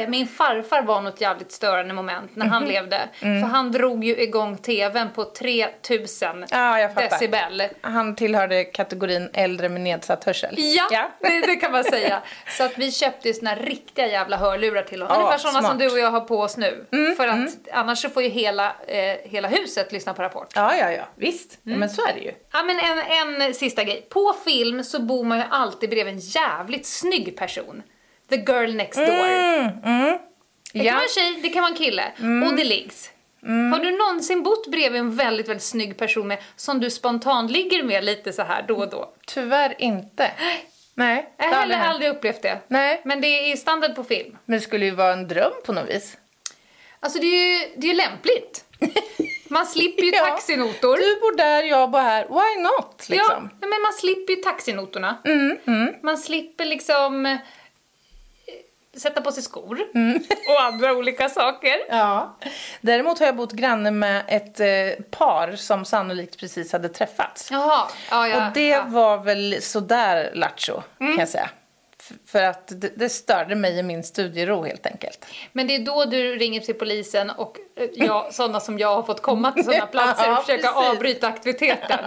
Min 0.07 0.27
farfar 0.27 0.81
var 0.81 1.01
något 1.01 1.21
jävligt 1.21 1.51
störande 1.51 1.93
moment 1.93 2.35
när 2.35 2.45
han 2.45 2.65
levde. 2.65 3.09
För 3.19 3.47
han 3.47 3.71
drog 3.71 4.03
ju 4.03 4.17
igång 4.21 4.57
tvn 4.57 5.09
på 5.15 5.23
3000 5.25 6.45
Ja, 6.51 6.79
jag 6.79 6.93
fattar. 6.93 7.09
decibel. 7.09 7.63
Han 7.81 8.15
tillhörde 8.15 8.63
kategorin 8.63 9.29
äldre 9.33 9.69
med 9.69 9.81
nedsatt 9.81 10.23
hörsel. 10.23 10.55
Ja, 10.57 10.87
Ja. 10.91 11.09
Det, 11.19 11.41
det 11.41 11.55
kan 11.55 11.71
man 11.71 11.83
säga. 11.83 12.21
Så 12.57 12.63
att 12.63 12.77
vi 12.77 12.91
köpte 12.91 13.27
ju 13.27 13.33
såna 13.33 13.55
riktiga 13.55 14.07
jävla 14.07 14.37
hörlurar 14.37 14.83
till 14.83 15.01
honom. 15.01 15.15
Ja, 15.17 15.21
Ungefär 15.23 15.37
sådana 15.37 15.53
som 15.59 15.61
smart. 15.65 15.81
Mm, 15.81 15.87
du 15.87 15.93
och 15.93 15.99
jag 15.99 16.11
har 16.11 16.21
på 16.21 16.39
oss 16.39 16.57
nu. 16.57 16.85
För 17.17 17.27
att 17.27 17.49
annars 17.73 18.01
så 18.01 18.09
får 18.09 18.23
ju 18.23 18.29
hela, 18.29 18.75
eh, 18.87 19.15
hela 19.23 19.47
huset 19.47 19.91
lyssna 19.91 20.13
på 20.13 20.21
Rapport. 20.21 20.47
Ja, 20.55 20.75
ja, 20.75 20.91
ja. 20.91 21.03
Visst. 21.15 21.59
Mm. 21.65 21.73
Ja, 21.73 21.79
men 21.79 21.89
så 21.89 22.07
är 22.07 22.13
det 22.13 22.19
ju. 22.19 22.31
Ja 22.53 22.63
men 22.63 22.79
en, 22.79 23.41
en 23.41 23.53
sista 23.53 23.83
grej. 23.83 24.07
På 24.09 24.33
film 24.45 24.83
så 24.83 25.01
bor 25.01 25.23
man 25.23 25.37
ju 25.37 25.43
alltid 25.49 25.89
bredvid 25.89 26.13
en 26.13 26.19
jävligt 26.19 26.85
snygg 26.85 27.37
person. 27.37 27.83
The 28.29 28.35
girl 28.37 28.73
next 28.75 28.95
door. 28.97 29.05
Det 29.05 29.11
kan 29.83 29.91
Mm, 29.91 30.17
Ja. 30.73 30.81
Mm. 30.81 30.93
vara 30.95 31.03
en 31.03 31.09
tjej, 31.09 31.39
det 31.41 31.49
kan 31.49 31.61
vara 31.61 31.71
en 31.71 31.77
kille. 31.77 32.03
Och 32.49 32.55
det 32.55 32.63
liggs. 32.63 33.11
Har 33.73 33.79
du 33.79 33.91
någonsin 33.97 34.43
bott 34.43 34.67
bredvid 34.71 34.99
en 35.01 35.15
väldigt, 35.15 35.47
väldigt 35.49 35.63
snygg 35.63 35.97
person 35.97 36.27
med, 36.27 36.37
som 36.55 36.79
du 36.79 36.89
spontant 36.89 37.51
ligger 37.51 37.83
med 37.83 38.03
lite 38.03 38.33
så 38.33 38.41
här 38.41 38.65
då 38.67 38.75
och 38.77 38.89
då? 38.89 39.13
Tyvärr 39.27 39.75
inte. 39.81 40.31
Nej, 40.93 41.29
det 41.37 41.43
Jag 41.45 41.51
har 41.51 41.59
heller 41.61 41.75
hänt. 41.75 41.89
aldrig 41.93 42.09
upplevt 42.11 42.41
det. 42.41 42.57
Nej, 42.67 43.01
Men 43.05 43.21
det 43.21 43.51
är 43.51 43.55
standard 43.55 43.95
på 43.95 44.03
film. 44.03 44.37
men 44.45 44.59
det 44.59 44.63
skulle 44.65 44.85
ju 44.85 44.91
vara 44.91 45.13
en 45.13 45.27
dröm 45.27 45.51
på 45.65 45.73
något 45.73 45.89
vis. 45.89 46.17
Alltså 46.99 47.19
det 47.19 47.25
är 47.27 47.59
ju, 47.59 47.65
det 47.77 47.87
är 47.87 47.91
ju 47.91 47.97
lämpligt. 47.97 48.63
Man 49.49 49.65
slipper 49.65 50.03
ju 50.03 50.09
Ja. 50.11 50.25
taxinotor. 50.25 50.97
Du 50.97 51.19
bor 51.19 51.37
där, 51.37 51.63
jag 51.63 51.91
bor 51.91 51.99
här. 51.99 52.23
Why 52.27 52.61
not? 52.63 53.05
Ja, 53.09 53.15
Liksom. 53.15 53.49
nej, 53.61 53.69
men 53.69 53.81
man 53.81 53.93
slipper 53.93 54.33
ju 54.33 54.41
taxinotorna. 54.41 55.17
Mm, 55.25 55.93
Man 56.03 56.17
slipper 56.17 56.65
liksom 56.65 57.25
eh, 57.25 57.37
sätta 58.99 59.21
på 59.21 59.31
sig 59.31 59.43
skor 59.43 59.79
Mm. 59.95 60.23
och 60.49 60.63
andra 60.63 60.93
olika 60.93 61.29
saker. 61.29 61.75
Ja. 61.89 62.37
Däremot 62.81 63.19
har 63.19 63.25
jag 63.25 63.35
bott 63.35 63.51
granne 63.51 63.91
med 63.91 64.23
ett 64.27 64.59
eh, 64.59 65.03
par 65.09 65.55
som 65.55 65.85
sannolikt 65.85 66.39
precis 66.39 66.71
hade 66.71 66.89
träffats. 66.89 67.51
Jaha, 67.51 67.87
ja, 68.11 68.27
ja. 68.27 68.47
Och 68.47 68.53
det 68.53 68.67
ja. 68.67 68.79
Mm. 68.81 68.93
var 68.93 69.17
väl 69.17 69.57
sådär 69.61 70.31
lattjo, 70.33 70.81
kan 70.97 71.17
jag 71.17 71.29
säga. 71.29 71.49
F- 71.99 72.15
För 72.27 72.43
att 72.43 72.67
det, 72.67 72.91
det 72.95 73.09
störde 73.09 73.55
mig 73.55 73.77
i 73.79 73.83
min 73.83 74.03
studiero 74.03 74.63
helt 74.63 74.85
enkelt. 74.85 75.25
Men 75.51 75.67
det 75.67 75.75
är 75.75 75.79
då 75.79 76.05
du 76.05 76.35
ringer 76.35 76.59
till 76.61 76.75
polisen 76.75 77.29
och 77.29 77.57
eh, 77.75 77.87
jag, 77.93 78.33
sådana 78.33 78.59
som 78.59 78.79
jag 78.79 78.95
har 78.95 79.03
fått 79.03 79.21
komma 79.21 79.51
till 79.51 79.63
sådana 79.63 79.85
platser 79.91 80.31
och 80.31 80.37
försöka 80.45 80.67
precis. 80.71 80.89
avbryta 80.91 81.27
aktiviteten. 81.27 81.99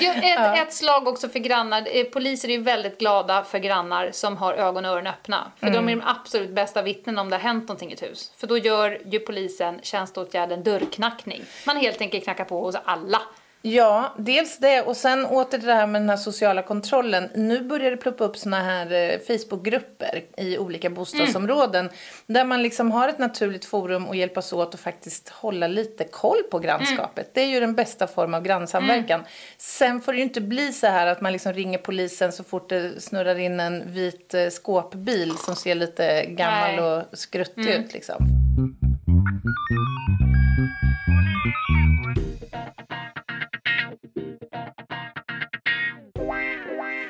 Ja, 0.00 0.12
ett, 0.12 0.68
ett 0.68 0.74
slag 0.74 1.08
också 1.08 1.28
för 1.28 1.38
grannar. 1.38 1.88
Eh, 1.90 2.04
Poliser 2.04 2.48
är 2.50 2.58
väldigt 2.58 2.98
glada 2.98 3.44
för 3.44 3.58
grannar 3.58 4.10
som 4.12 4.36
har 4.36 4.54
ögon 4.54 4.84
och 4.84 4.90
öron 4.90 5.06
öppna. 5.06 5.52
För 5.56 5.70
de 5.70 5.88
är 5.88 5.96
de 5.96 6.02
absolut 6.06 6.50
bästa 6.50 6.82
vittnen 6.82 7.18
om 7.18 7.30
det 7.30 7.36
har 7.36 7.40
hänt 7.42 7.68
någonting 7.68 7.90
i 7.90 7.92
ett 7.92 8.02
hus. 8.02 8.32
För 8.36 8.46
då 8.46 8.58
gör 8.58 9.00
ju 9.04 9.18
polisen 9.18 9.80
tjänsteåtgärden 9.82 10.62
dörrknackning. 10.62 11.42
Man 11.66 11.76
helt 11.76 12.00
enkelt 12.00 12.24
knackar 12.24 12.44
på 12.44 12.64
hos 12.64 12.76
alla. 12.84 13.22
Ja, 13.64 14.14
dels 14.18 14.58
det 14.58 14.80
och 14.82 14.96
sen 14.96 15.26
åter 15.26 15.58
det 15.58 15.72
här 15.72 15.86
med 15.86 16.00
den 16.00 16.10
här 16.10 16.16
sociala 16.16 16.62
kontrollen. 16.62 17.28
Nu 17.34 17.60
börjar 17.60 17.90
det 17.90 17.96
ploppa 17.96 18.24
upp 18.24 18.36
såna 18.36 18.62
här 18.62 18.92
eh, 18.92 19.18
Facebookgrupper 19.18 20.22
i 20.36 20.58
olika 20.58 20.90
bostadsområden 20.90 21.90
där 22.26 22.44
man 22.44 22.62
liksom 22.62 22.90
har 22.90 23.08
ett 23.08 23.18
naturligt 23.18 23.64
forum 23.64 24.06
och 24.06 24.16
hjälpas 24.16 24.52
åt 24.52 24.74
och 24.74 24.80
faktiskt 24.80 25.28
hålla 25.28 25.66
lite 25.66 26.04
koll 26.04 26.42
på 26.50 26.58
grannskapet. 26.58 27.30
Det 27.34 27.40
är 27.40 27.46
ju 27.46 27.60
den 27.60 27.74
bästa 27.74 28.06
formen 28.06 28.34
av 28.34 28.42
grannsamverkan. 28.42 29.20
Sen 29.58 30.00
får 30.00 30.12
det 30.12 30.18
ju 30.18 30.24
inte 30.24 30.40
bli 30.40 30.72
så 30.72 30.86
här 30.86 31.06
att 31.06 31.20
man 31.20 31.32
liksom 31.32 31.52
ringer 31.52 31.78
polisen 31.78 32.32
så 32.32 32.44
fort 32.44 32.68
det 32.68 33.02
snurrar 33.02 33.38
in 33.38 33.60
en 33.60 33.92
vit 33.92 34.34
eh, 34.34 34.48
skåpbil 34.48 35.32
som 35.38 35.56
ser 35.56 35.74
lite 35.74 36.24
gammal 36.26 36.70
Nej. 36.76 36.80
och 36.80 37.18
skruttig 37.18 37.68
ut 37.68 37.92
liksom. 37.92 38.26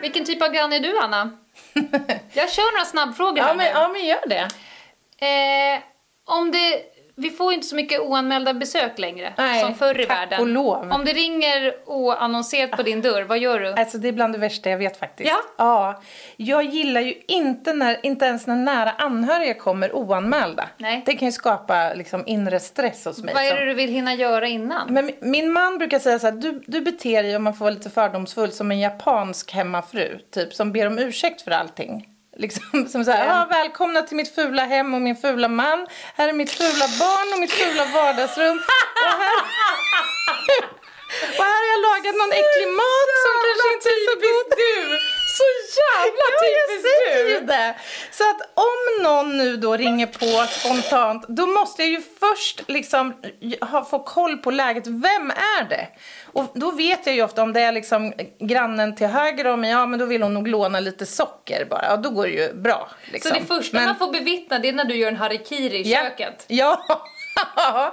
Vilken 0.03 0.25
typ 0.25 0.43
av 0.43 0.49
granne 0.49 0.77
är 0.77 0.81
du, 0.81 0.99
Anna? 0.99 1.31
Jag 2.33 2.53
kör 2.53 2.73
några 2.73 2.85
snabbfrågor 2.85 3.39
Ja 3.39 3.55
men, 3.55 3.67
ja 3.67 3.89
men 3.89 4.07
gör 4.07 4.27
det. 4.27 4.49
Eh, 5.27 5.83
om 6.25 6.51
det, 6.51 6.83
vi 7.23 7.31
får 7.31 7.53
inte 7.53 7.67
så 7.67 7.77
mycket 7.77 8.01
oanmälda 8.01 8.55
besök 8.55 8.99
längre 8.99 9.33
Nej, 9.39 9.61
som 9.61 9.75
förr 9.75 10.01
i 10.01 10.05
världen. 10.05 10.41
och 10.41 10.47
lov. 10.47 10.93
Om 10.93 11.05
det 11.05 11.13
ringer 11.13 11.75
oannonserat 11.87 12.71
på 12.71 12.83
din 12.83 13.01
dörr, 13.03 13.23
vad 13.23 13.39
gör 13.39 13.61
du? 13.61 13.73
Alltså 13.73 13.99
det 13.99 14.09
är 14.09 14.13
bland 14.13 14.35
det 14.35 14.39
värsta 14.39 14.71
jag 14.71 14.79
vet 14.79 14.97
faktiskt. 14.97 15.31
Ja? 15.31 15.37
ja. 15.59 16.03
Jag 16.37 16.65
gillar 16.65 17.01
ju 17.01 17.15
inte, 17.29 17.73
när, 17.73 18.07
inte 18.07 18.25
ens 18.25 18.47
när 18.47 18.57
nära 18.57 18.91
anhöriga 18.91 19.55
kommer 19.55 19.97
oanmälda. 19.97 20.69
Nej. 20.77 21.03
Det 21.07 21.15
kan 21.15 21.29
ju 21.29 21.33
skapa 21.33 21.95
liksom 21.95 22.23
inre 22.27 22.61
stress 22.61 23.05
hos 23.05 23.23
mig. 23.23 23.35
Vad 23.35 23.45
är 23.45 23.57
det 23.57 23.65
du 23.65 23.75
vill 23.75 23.91
hinna 23.91 24.15
göra 24.15 24.47
innan? 24.49 24.93
Men 24.95 25.09
mi- 25.11 25.17
min 25.21 25.53
man 25.53 25.79
brukar 25.79 25.99
säga 25.99 26.19
så 26.19 26.27
här, 26.27 26.33
du, 26.35 26.63
du 26.67 26.81
beter 26.81 27.23
dig 27.23 27.37
om 27.37 27.43
man 27.43 27.55
får 27.55 27.65
vara 27.65 27.75
lite 27.75 27.91
fördomsfull 27.91 28.53
som 28.53 28.71
en 28.71 28.81
japansk 28.81 29.53
hemmafru. 29.53 30.19
Typ 30.31 30.55
som 30.55 30.73
ber 30.73 30.87
om 30.87 30.99
ursäkt 30.99 31.43
för 31.43 31.51
allting. 31.51 32.09
Liksom, 32.37 32.89
som 32.93 33.05
så 33.05 33.11
här, 33.11 33.27
ja, 33.27 33.47
välkomna 33.51 34.03
till 34.03 34.17
mitt 34.17 34.35
fula 34.35 34.65
hem 34.65 34.95
och 34.95 35.03
min 35.03 35.17
fula 35.17 35.49
man. 35.49 35.87
Här 36.15 36.29
är 36.29 36.33
mitt 36.33 36.51
fula 36.51 36.87
barn 37.01 37.33
och 37.35 37.41
mitt 37.41 37.53
fula 37.53 37.85
vardagsrum. 37.85 38.59
Och 39.05 39.15
här, 39.23 39.39
och 41.39 41.45
här 41.45 41.59
har 41.61 41.69
jag 41.73 41.81
lagat 41.89 42.15
någon 42.21 42.33
äcklig 42.43 42.69
mat 42.83 43.11
som 43.25 43.33
kanske 43.45 43.69
inte 43.75 43.89
är 43.97 44.01
så 44.09 44.15
god. 44.27 44.47
du! 44.61 45.02
Så 45.39 45.43
jävla 45.81 46.27
typiskt 46.43 46.87
ja, 46.95 47.11
jag 47.11 47.17
säger 47.19 47.41
ju 47.41 47.47
det. 47.47 47.75
Så 48.11 48.23
att 48.31 48.41
om 48.55 49.03
någon 49.05 49.37
nu 49.39 49.57
då 49.57 49.77
ringer 49.77 50.07
på 50.07 50.47
spontant, 50.51 51.25
då 51.29 51.47
måste 51.47 51.83
jag 51.83 51.91
ju 51.91 52.03
först 52.21 52.63
liksom 52.69 53.15
ha, 53.61 53.85
få 53.85 53.99
koll 53.99 54.39
på 54.39 54.51
läget. 54.51 54.87
Vem 54.87 55.31
är 55.31 55.69
det? 55.69 55.89
Och 56.33 56.53
då 56.55 56.71
vet 56.71 57.07
jag 57.07 57.15
ju 57.15 57.23
ofta 57.23 57.43
om 57.43 57.53
det 57.53 57.61
är 57.61 57.73
liksom 57.73 58.13
grannen 58.41 58.97
till 58.97 59.07
höger 59.07 59.47
om 59.47 59.61
mig, 59.61 59.71
ja 59.71 59.87
men 59.87 59.99
då 59.99 60.07
vill 60.07 60.23
hon 60.23 60.35
nog 60.35 60.49
låna 60.49 60.81
lite 60.81 61.07
socker 61.07 61.65
bara. 61.71 61.85
Ja, 61.89 61.97
då 61.97 62.11
går 62.11 62.27
det 62.27 62.33
ju 62.33 62.53
bra. 62.55 62.91
Liksom. 63.13 63.29
Så 63.29 63.35
det 63.41 63.47
första 63.47 63.77
Men- 63.77 63.87
man 63.87 63.97
får 63.97 64.13
bevittna 64.13 64.59
det 64.59 64.69
är 64.69 64.73
när 64.73 64.85
du 64.85 64.97
gör 64.97 65.09
en 65.09 65.17
harikiri 65.17 65.77
i 65.77 65.91
Ja. 65.93 65.99
köket? 66.01 66.45
Ja. 66.47 66.85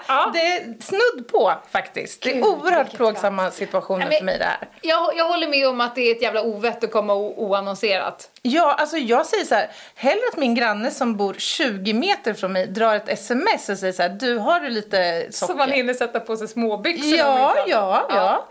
Ja. 0.08 0.32
det 0.34 0.40
är 0.40 0.82
snudd 0.84 1.28
på 1.28 1.54
faktiskt. 1.72 2.22
Det 2.24 2.30
är 2.30 2.34
Gud, 2.34 2.44
oerhört 2.44 2.94
plågsamma 2.96 3.52
situationer 3.52 4.00
Nej, 4.00 4.08
men- 4.10 4.18
för 4.18 4.26
mig 4.26 4.38
det 4.38 4.46
här. 4.46 4.68
Jag, 4.82 5.18
jag 5.18 5.28
håller 5.28 5.48
med 5.48 5.68
om 5.68 5.82
att 5.82 5.96
det 5.96 6.02
är 6.02 6.16
ett 6.16 6.22
jävla 6.22 6.42
ovett 6.42 6.84
att 6.84 6.92
komma 6.92 7.14
oannonserat. 7.16 8.30
Ja, 8.42 8.74
alltså 8.80 8.98
jag 8.98 9.26
säger 9.26 9.46
så 9.46 9.56
här, 9.56 9.70
hellre 9.96 10.22
att 10.32 10.38
min 10.38 10.56
granne 10.56 10.92
som 10.92 11.18
bor 11.18 11.34
20 11.38 11.94
meter 11.94 12.34
från 12.34 12.54
mig 12.54 12.68
drar 12.68 12.96
ett 12.96 13.10
sms 13.10 13.70
och 13.70 13.78
säger 13.78 13.94
så 13.94 14.02
här, 14.02 14.10
du 14.10 14.38
har 14.38 14.60
du 14.60 14.70
lite 14.70 15.28
socker? 15.32 15.54
Så 15.54 15.58
man 15.58 15.72
hinner 15.72 15.94
sätta 15.94 16.20
på 16.20 16.38
sig 16.38 16.48
småbyxor. 16.48 17.18
Ja, 17.18 17.56
ja, 17.68 18.08
ja. 18.10 18.48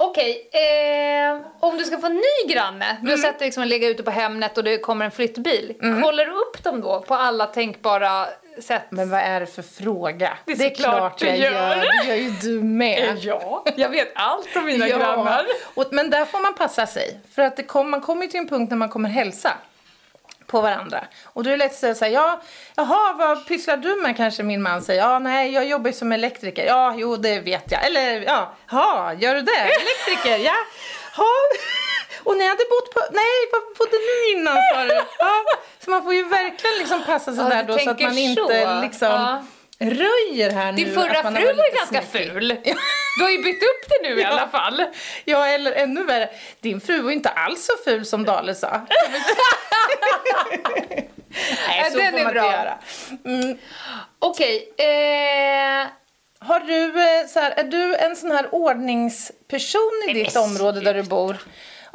Okej, 0.00 0.48
eh, 0.52 1.40
om 1.60 1.78
du 1.78 1.84
ska 1.84 1.98
få 1.98 2.06
en 2.06 2.14
ny 2.14 2.52
granne, 2.54 2.96
du 3.02 3.08
Mm. 3.12 3.20
dig 3.22 3.34
liksom 3.40 3.64
lägga 3.64 3.88
ute 3.88 4.02
på 4.02 4.10
Hemnet 4.10 4.58
och 4.58 4.64
det 4.64 4.78
kommer 4.78 5.04
en 5.04 5.10
flyttbil. 5.10 5.74
Kollar 6.02 6.24
du 6.24 6.32
upp 6.32 6.64
dem 6.64 6.80
då 6.80 7.00
på 7.00 7.14
alla 7.14 7.46
tänkbara 7.46 8.26
sätt? 8.64 8.82
Men 8.90 9.10
vad 9.10 9.20
är 9.20 9.40
det 9.40 9.46
för 9.46 9.62
fråga? 9.62 10.38
Det 10.44 10.52
är 10.52 10.56
såklart 10.56 11.18
du 11.18 11.26
jag 11.26 11.38
gör. 11.38 11.52
gör. 11.52 11.76
Det 11.76 12.08
gör 12.08 12.16
ju 12.16 12.30
du 12.30 12.62
med. 12.62 13.18
Ja, 13.20 13.64
jag 13.76 13.88
vet 13.88 14.12
allt 14.14 14.56
om 14.56 14.64
mina 14.64 14.88
Ja. 14.88 15.44
Och, 15.74 15.84
men 15.90 16.10
där 16.10 16.24
får 16.24 16.40
man 16.40 16.54
passa 16.54 16.86
sig. 16.86 17.20
För 17.34 17.42
att 17.42 17.56
det 17.56 17.62
kom, 17.62 17.90
man 17.90 18.00
kommer 18.00 18.26
till 18.26 18.40
en 18.40 18.48
punkt 18.48 18.70
när 18.70 18.76
man 18.76 18.88
kommer 18.88 19.08
hälsa 19.08 19.52
på 20.46 20.60
varandra. 20.60 21.04
Och 21.24 21.44
då 21.44 21.50
är 21.50 21.52
det 21.52 21.56
lätt 21.56 21.72
att 21.72 21.78
säga 21.78 21.94
så 21.94 22.04
här, 22.04 22.12
ja, 22.12 22.40
jaha, 22.76 23.12
vad 23.12 23.46
pysslar 23.46 23.76
du 23.76 24.02
med 24.02 24.16
kanske 24.16 24.42
min 24.42 24.62
man 24.62 24.82
säger. 24.82 25.02
Ja, 25.02 25.18
nej, 25.18 25.52
jag 25.52 25.64
jobbar 25.64 25.86
ju 25.90 25.96
som 25.96 26.12
elektriker. 26.12 26.66
Ja, 26.66 26.94
jo, 26.96 27.16
det 27.16 27.40
vet 27.40 27.72
jag. 27.72 27.86
Eller, 27.86 28.20
ja, 28.20 28.52
ha, 28.70 29.12
gör 29.12 29.34
du 29.34 29.42
det? 29.42 29.60
Elektriker, 29.60 30.38
ja. 30.44 30.54
Ha. 31.16 31.24
Och 32.28 32.36
ni 32.36 32.46
hade 32.48 32.64
bott 32.70 32.94
på, 32.94 33.00
nej, 33.12 33.36
vad 33.52 33.62
bodde 33.78 33.96
ni 34.08 34.32
innan 34.40 34.56
sa 34.74 34.84
du? 34.84 34.94
Ja, 35.18 35.44
så 35.84 35.90
man 35.90 36.02
får 36.04 36.14
ju 36.14 36.24
verkligen 36.28 36.78
liksom 36.78 37.04
passa 37.04 37.32
sig 37.34 37.44
Ja, 37.44 37.50
där 37.50 37.62
då 37.62 37.78
så 37.78 37.90
att 37.90 38.00
man 38.00 38.18
inte 38.18 38.42
så. 38.64 38.80
liksom 38.80 39.08
Ja. 39.08 39.44
röjer 39.80 40.50
här 40.50 40.72
nu. 40.72 40.84
Din 40.84 40.94
förra 40.94 41.22
fru 41.22 41.30
var 41.46 41.52
lite 41.52 41.76
ganska 41.76 42.02
ful. 42.02 42.48
Du 43.18 43.22
har 43.24 43.30
ju 43.30 43.42
bytt 43.42 43.62
upp 43.62 43.88
det 43.88 44.08
nu 44.08 44.20
i 44.20 44.24
alla 44.24 44.48
fall. 44.48 44.84
Ja, 45.24 45.46
eller 45.46 45.72
ännu 45.72 46.04
värre. 46.04 46.28
Din 46.60 46.80
fru 46.80 47.00
var 47.02 47.10
ju 47.10 47.16
inte 47.16 47.28
alls 47.28 47.64
så 47.66 47.72
ful 47.84 48.04
som 48.06 48.24
Dale 48.24 48.54
sa. 48.54 48.80
Nej, 51.68 51.90
så 51.92 51.98
den 51.98 52.10
får 52.12 52.18
är 52.20 52.24
man 52.24 52.32
bra. 52.32 52.44
inte 52.44 52.56
göra. 52.56 52.78
Mm. 53.24 53.58
Okej, 54.18 54.72
eh, 54.78 55.86
Har 56.40 56.60
du, 56.60 56.84
eh, 57.02 57.26
så 57.26 57.40
här, 57.40 57.50
är 57.50 57.64
du 57.64 57.94
en 57.96 58.16
sån 58.16 58.30
här 58.30 58.54
ordningsperson 58.54 60.02
i 60.08 60.12
ditt 60.12 60.36
område 60.36 60.80
där 60.80 60.94
du 60.94 61.02
bor? 61.02 61.36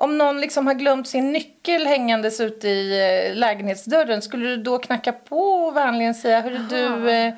Om 0.03 0.17
någon 0.17 0.41
liksom 0.41 0.67
har 0.67 0.73
glömt 0.73 1.07
sin 1.07 1.31
nyckel 1.31 1.87
hängandes 1.87 2.39
ute 2.41 2.67
i 2.67 2.99
eh, 3.29 3.35
lägenhetsdörren, 3.35 4.21
skulle 4.21 4.45
du 4.45 4.57
då 4.57 4.77
knacka 4.77 5.11
på 5.11 5.39
och 5.39 5.75
vänligen 5.75 6.13
säga, 6.13 6.41
hörru 6.41 6.57
du, 6.57 7.11
eh, 7.11 7.33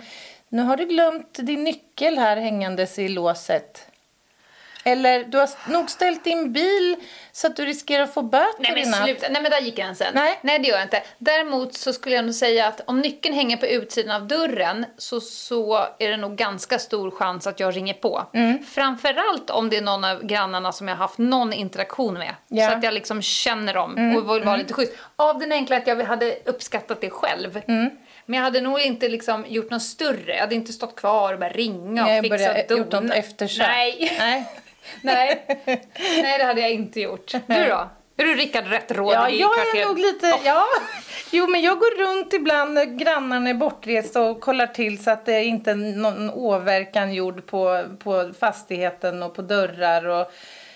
nu 0.50 0.62
har 0.62 0.78
du 0.78 0.86
glömt 0.86 1.34
din 1.34 1.64
nyckel 1.64 2.18
här 2.18 2.38
hängandes 2.38 3.00
i 3.00 3.08
låset. 3.08 3.88
Eller 4.88 5.24
du 5.24 5.38
har 5.38 5.50
nog 5.72 5.90
ställt 5.90 6.24
din 6.24 6.54
bil 6.54 6.96
så 7.32 7.48
att 7.48 7.56
du 7.56 7.66
riskerar 7.66 8.04
att 8.04 8.14
få 8.14 8.22
böter 8.22 8.56
nej 8.60 8.72
men 8.86 8.94
sluta, 8.94 9.28
nej 9.30 9.42
men 9.42 9.52
där 9.52 9.62
gick 9.62 9.76
gränsen. 9.76 10.08
Nej. 10.14 10.40
nej 10.42 10.60
det 10.60 10.68
gör 10.68 10.76
jag 10.76 10.86
inte. 10.86 11.04
Däremot 11.18 11.74
så 11.74 11.94
skulle 11.94 12.16
jag 12.16 12.26
nog 12.26 12.34
säga 12.36 12.68
att 12.68 12.82
om 12.86 13.02
nyckeln 13.02 13.36
hänger 13.36 13.58
på 13.58 13.66
utsidan 13.66 14.16
av 14.22 14.28
dörren 14.28 14.86
så, 14.98 15.22
så 15.22 15.88
är 16.00 16.10
det 16.10 16.18
nog 16.18 16.36
ganska 16.36 16.80
stor 16.80 17.12
chans 17.12 17.48
att 17.48 17.60
jag 17.60 17.76
ringer 17.76 17.94
på. 17.94 18.26
Mm. 18.34 18.64
Framförallt 18.64 19.50
om 19.50 19.70
det 19.70 19.78
är 19.78 19.82
någon 19.82 20.04
av 20.04 20.24
grannarna 20.24 20.72
som 20.72 20.88
jag 20.88 20.96
har 20.96 21.02
haft 21.04 21.18
någon 21.18 21.54
interaktion 21.54 22.14
med. 22.14 22.36
Ja. 22.48 22.58
Mm. 22.64 22.72
Så 22.72 22.78
att 22.78 22.84
jag 22.84 22.94
liksom 22.94 23.22
känner 23.22 23.74
dem 23.74 24.16
och 24.18 24.36
vill 24.36 24.44
vara 24.44 24.56
lite 24.58 24.74
schysst. 24.74 24.94
Av 25.16 25.40
den 25.40 25.52
enkla 25.52 25.78
att 25.78 25.88
jag 25.88 26.04
hade 26.04 26.36
uppskattat 26.46 27.02
det 27.02 27.10
själv. 27.10 27.62
Mm. 27.68 27.90
Men 28.26 28.38
jag 28.38 28.44
hade 28.44 28.62
nog 28.62 28.80
inte 28.82 29.10
liksom 29.10 29.46
gjort 29.48 29.70
något 29.72 29.84
större. 29.84 30.34
Jag 30.34 30.40
hade 30.42 30.56
inte 30.56 30.74
stått 30.74 30.96
kvar 30.96 31.34
och 31.34 31.40
bara 31.40 31.50
ringa 31.50 32.02
och 32.02 32.08
Nej, 32.08 32.22
fixa 32.22 32.38
börja- 32.38 32.62
och 32.62 32.68
dona. 32.68 32.80
gjort 32.80 32.92
något 32.92 33.12
eftersök. 33.18 33.68
Nej. 33.68 34.16
Nej. 34.20 34.46
Nej. 35.02 35.46
Nej, 35.98 36.38
det 36.38 36.44
hade 36.44 36.62
jag 36.62 36.72
inte 36.72 37.02
gjort. 37.02 37.32
Du 37.32 37.70
då? 37.70 37.90
Är 38.18 38.26
du 38.26 38.36
Rickard 38.36 38.68
Rättrådig 38.68 39.16
Ja, 39.16 39.30
i 39.30 39.40
jag 39.40 39.52
är 39.60 39.86
nog 39.86 40.00
lite, 40.00 40.40
ja. 40.44 40.66
Jo, 41.32 41.48
men 41.48 41.62
jag 41.62 41.80
går 41.80 42.08
runt 42.08 42.34
ibland 42.34 42.74
när 42.74 42.86
grannarna 42.86 43.50
är 43.50 43.54
bortresta 43.54 44.22
och 44.22 44.42
kollar 44.42 44.68
till 44.68 45.04
så 45.04 45.12
att 45.12 45.26
det 45.26 45.44
inte 45.44 45.72
är 45.72 45.76
någon 45.76 46.30
åverkan 46.30 47.14
gjord 47.14 47.46
på, 47.46 47.84
på 48.00 48.32
fastigheten 48.40 49.24
och 49.24 49.36
på 49.36 49.42
dörrar 49.42 50.06
och 50.06 50.32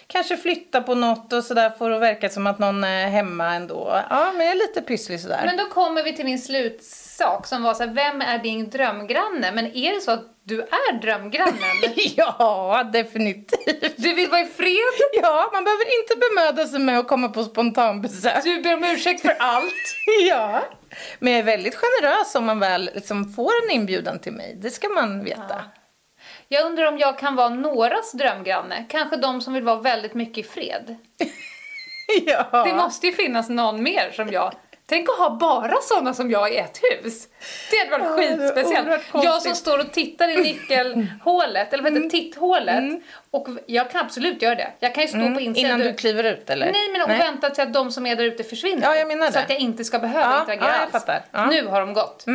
kanske 0.08 0.38
flytta 0.38 0.82
på 0.82 0.96
något 0.96 1.34
och 1.34 1.44
sådär 1.44 1.70
för 1.70 1.92
att 1.92 2.02
verka 2.02 2.30
som 2.30 2.48
att 2.48 2.60
någon 2.60 2.84
är 2.84 3.08
hemma 3.08 3.56
ändå. 3.56 4.04
Ja, 4.10 4.32
men 4.36 4.46
jag 4.46 4.56
är 4.56 4.60
lite 4.60 4.82
pysslig 4.82 5.20
sådär. 5.20 5.42
Men 5.46 5.58
då 5.58 5.66
kommer 5.66 6.04
vi 6.04 6.16
till 6.16 6.26
min 6.26 6.40
slutsak 6.40 7.48
som 7.48 7.64
var 7.64 7.74
så 7.74 7.84
här, 7.84 7.94
vem 7.94 8.22
är 8.22 8.38
din 8.38 8.70
drömgranne? 8.70 9.52
Men 9.52 9.66
är 9.66 9.96
det 9.96 10.02
så 10.02 10.12
att 10.12 10.26
Du 10.50 10.62
är 10.62 10.94
drömgrannen. 11.02 11.94
Ja, 12.16 12.90
definitivt. 12.94 13.98
Du 13.98 14.14
vill 14.14 14.30
vara 14.30 14.42
i 14.42 14.46
fred. 14.46 15.10
Ja, 15.22 15.50
man 15.54 15.64
behöver 15.64 16.00
inte 16.02 16.16
bemöda 16.16 16.68
sig 16.68 16.80
med 16.80 17.00
att 17.00 17.08
komma 17.08 17.30
på 17.30 17.44
spontanbesök. 17.44 18.44
Du 18.44 18.62
ber 18.62 18.74
om 18.74 18.84
ursäkt 18.84 19.22
för 19.22 19.36
allt. 19.40 19.74
Ja, 20.30 20.62
men 21.20 21.34
jag 21.34 21.40
är 21.40 21.44
väldigt 21.44 21.76
generös 21.76 22.36
om 22.36 22.46
man 22.46 22.60
väl 22.60 22.90
liksom 22.96 23.34
får 23.34 23.52
en 23.64 23.72
inbjudan 23.72 24.20
till 24.20 24.34
mig. 24.34 24.58
Det 24.62 24.70
ska 24.70 24.90
man 24.90 25.24
veta. 25.24 25.64
Jag 26.48 26.66
undrar 26.66 26.86
om 26.86 26.98
jag 26.98 27.20
kan 27.20 27.36
vara 27.36 27.50
någras 27.50 28.12
drömgranne. 28.12 28.86
Kanske 28.90 29.18
de 29.18 29.42
som 29.42 29.54
vill 29.54 29.64
vara 29.64 29.80
väldigt 29.80 30.14
mycket 30.14 30.38
i 30.38 30.50
fred. 30.50 30.96
Ja. 32.26 32.64
Det 32.66 32.74
måste 32.74 33.08
ju 33.08 33.14
finnas 33.14 33.50
någon 33.50 33.84
mer 33.84 34.12
som 34.12 34.30
jag. 34.32 34.54
Tänk 34.90 35.10
att 35.10 35.18
ha 35.18 35.30
bara 35.30 35.76
sådana 35.82 36.14
som 36.14 36.32
jag 36.32 36.54
i 36.54 36.58
ett 36.58 36.80
hus. 36.84 37.28
Det 37.72 37.78
hade 37.78 38.04
varit 38.04 38.30
Ja, 38.30 38.38
skitspeciellt. 38.38 39.04
Jag 39.14 39.42
som 39.42 39.56
står 39.56 39.80
och 39.80 39.92
tittar 39.92 40.30
i 40.30 40.38
nyckelhålet, 40.38 41.74
eller 41.74 41.84
vad 41.84 41.94
heter 41.94 42.04
det, 42.04 42.10
titthålet. 42.10 42.84
Och 43.32 43.48
jag 43.66 43.92
kan 43.92 44.06
absolut 44.06 44.42
göra 44.42 44.56
det. 44.56 44.72
Jag 44.80 44.96
kan 44.96 45.04
ju 45.04 45.08
stå 45.08 45.34
på 45.34 45.40
insidan. 45.40 45.56
Innan 45.56 45.80
du 45.80 45.94
kliver 45.94 46.24
ut 46.24 46.50
eller? 46.50 46.72
Nej, 46.72 46.90
men 46.92 47.02
och 47.02 47.10
vänta 47.10 47.50
tills 47.50 47.60
att 47.60 47.74
de 47.74 47.92
som 47.92 48.06
är 48.06 48.16
där 48.16 48.24
ute 48.24 48.44
försvinner. 48.44 48.96
Ja, 48.96 49.32
Så 49.32 49.40
att 49.40 49.50
jag 49.50 49.60
inte 49.60 49.84
ska 49.84 50.00
behöva 50.00 50.32
Ja, 50.32 50.40
interagera 50.40 50.76
ja, 50.76 50.82
jag 50.82 50.92
fattar. 50.92 51.26
Ja. 51.32 51.46
Nu 51.46 51.68
har 51.68 51.80
de 51.80 51.94
gått. 51.94 52.26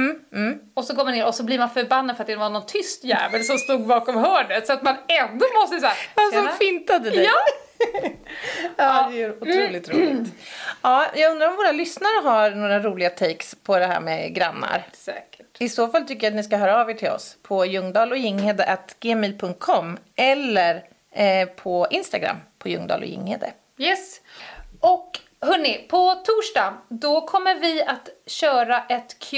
Och 0.74 0.84
så 0.84 0.94
går 0.94 1.04
man 1.04 1.14
ner 1.14 1.26
och 1.26 1.34
så 1.34 1.42
blir 1.42 1.58
man 1.58 1.70
förbannad 1.70 2.16
för 2.16 2.22
att 2.22 2.28
det 2.28 2.36
var 2.36 2.50
någon 2.50 2.66
tyst 2.66 3.04
jävel 3.04 3.44
som 3.44 3.58
stod 3.58 3.86
bakom 3.86 4.16
hörnet. 4.16 4.66
Så 4.66 4.72
att 4.72 4.82
man 4.82 4.96
ändå 5.08 5.46
måste 5.60 5.80
säga 5.80 5.92
Han 6.14 6.32
som 6.32 6.48
fintade 6.58 7.10
dig. 7.10 7.24
Ja! 7.24 7.64
Ja, 8.76 9.08
det 9.12 9.22
är 9.22 9.30
otroligt 9.30 9.88
roligt. 9.88 10.28
Ja, 10.82 11.06
jag 11.14 11.32
undrar 11.32 11.48
om 11.48 11.56
våra 11.56 11.72
lyssnare 11.72 12.20
har 12.24 12.50
några 12.50 12.80
roliga 12.80 13.10
takes 13.10 13.54
på 13.62 13.78
det 13.78 13.86
här 13.86 14.00
med 14.00 14.34
grannar. 14.34 14.86
Säkert. 14.92 15.46
I 15.58 15.68
så 15.68 15.88
fall 15.88 16.06
tycker 16.06 16.26
jag 16.26 16.30
att 16.30 16.36
ni 16.36 16.42
ska 16.42 16.56
höra 16.56 16.80
av 16.80 16.90
er 16.90 16.94
till 16.94 17.08
oss 17.08 17.36
på 17.42 17.66
ljungdahloginghede.gmail.com 17.66 19.98
eller 20.16 20.84
eh, 21.12 21.48
på 21.48 21.86
Instagram 21.90 22.36
på 22.58 22.68
Ljungdahl 22.68 23.00
och 23.00 23.06
Ginghede. 23.06 23.52
Yes. 23.78 24.20
Och 24.80 25.18
hörni, 25.40 25.86
på 25.88 26.14
torsdag 26.14 26.74
då 26.88 27.20
kommer 27.20 27.54
vi 27.54 27.82
att 27.82 28.08
köra 28.26 28.84
ett 28.88 29.16
qa 29.18 29.36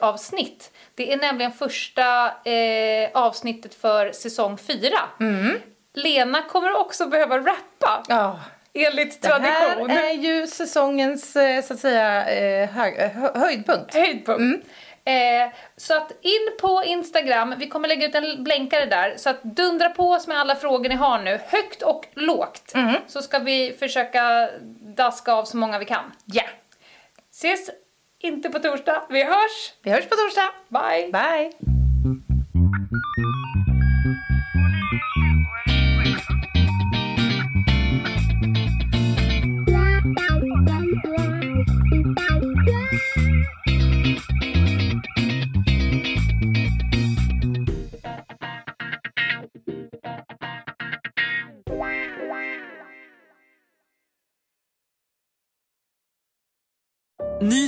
avsnitt 0.00 0.70
Det 0.94 1.12
är 1.12 1.16
nämligen 1.16 1.52
första 1.52 2.26
eh, 2.44 3.10
avsnittet 3.14 3.74
för 3.74 4.12
säsong 4.12 4.58
4. 4.58 4.76
Lena 5.98 6.42
kommer 6.42 6.76
också 6.80 7.06
behöva 7.06 7.38
rappa 7.38 8.02
Ja. 8.08 8.40
enligt 8.74 9.22
Det 9.22 9.28
tradition. 9.28 9.90
här 9.90 10.04
är 10.04 10.12
ju 10.12 10.46
säsongens 10.46 11.36
eh, 11.36 11.62
så 11.62 11.74
att 11.74 11.80
säga 11.80 12.26
eh, 12.30 12.68
hög, 12.70 12.94
hö, 12.94 13.30
höjdpunkt. 13.34 13.94
Höjdpunkt. 13.94 14.66
Eh, 15.04 15.52
så 15.76 15.96
att 15.96 16.12
in 16.20 16.48
på 16.60 16.82
Instagram, 16.84 17.54
vi 17.58 17.68
kommer 17.68 17.88
lägga 17.88 18.06
ut 18.06 18.14
en 18.14 18.44
blänkare 18.44 18.86
där, 18.86 19.14
så 19.16 19.30
att 19.30 19.42
dundra 19.42 19.90
på 19.90 20.10
oss 20.10 20.26
med 20.26 20.38
alla 20.40 20.56
frågor 20.56 20.88
ni 20.88 20.94
har 20.94 21.18
nu, 21.18 21.40
högt 21.46 21.82
och 21.82 22.06
lågt. 22.14 22.74
Så 23.06 23.22
ska 23.22 23.38
vi 23.38 23.76
försöka 23.78 24.50
daska 24.96 25.32
av 25.32 25.44
så 25.44 25.56
många 25.56 25.78
vi 25.78 25.84
kan. 25.84 26.12
Ja. 26.24 26.42
Ses 27.32 27.70
inte 28.20 28.50
på 28.50 28.58
torsdag, 28.58 29.02
vi 29.10 29.22
hörs! 29.24 29.72
Vi 29.82 29.90
hörs 29.90 30.08
på 30.08 30.14
torsdag. 30.16 30.48
Bye! 30.68 31.12
Bye. 31.12 32.37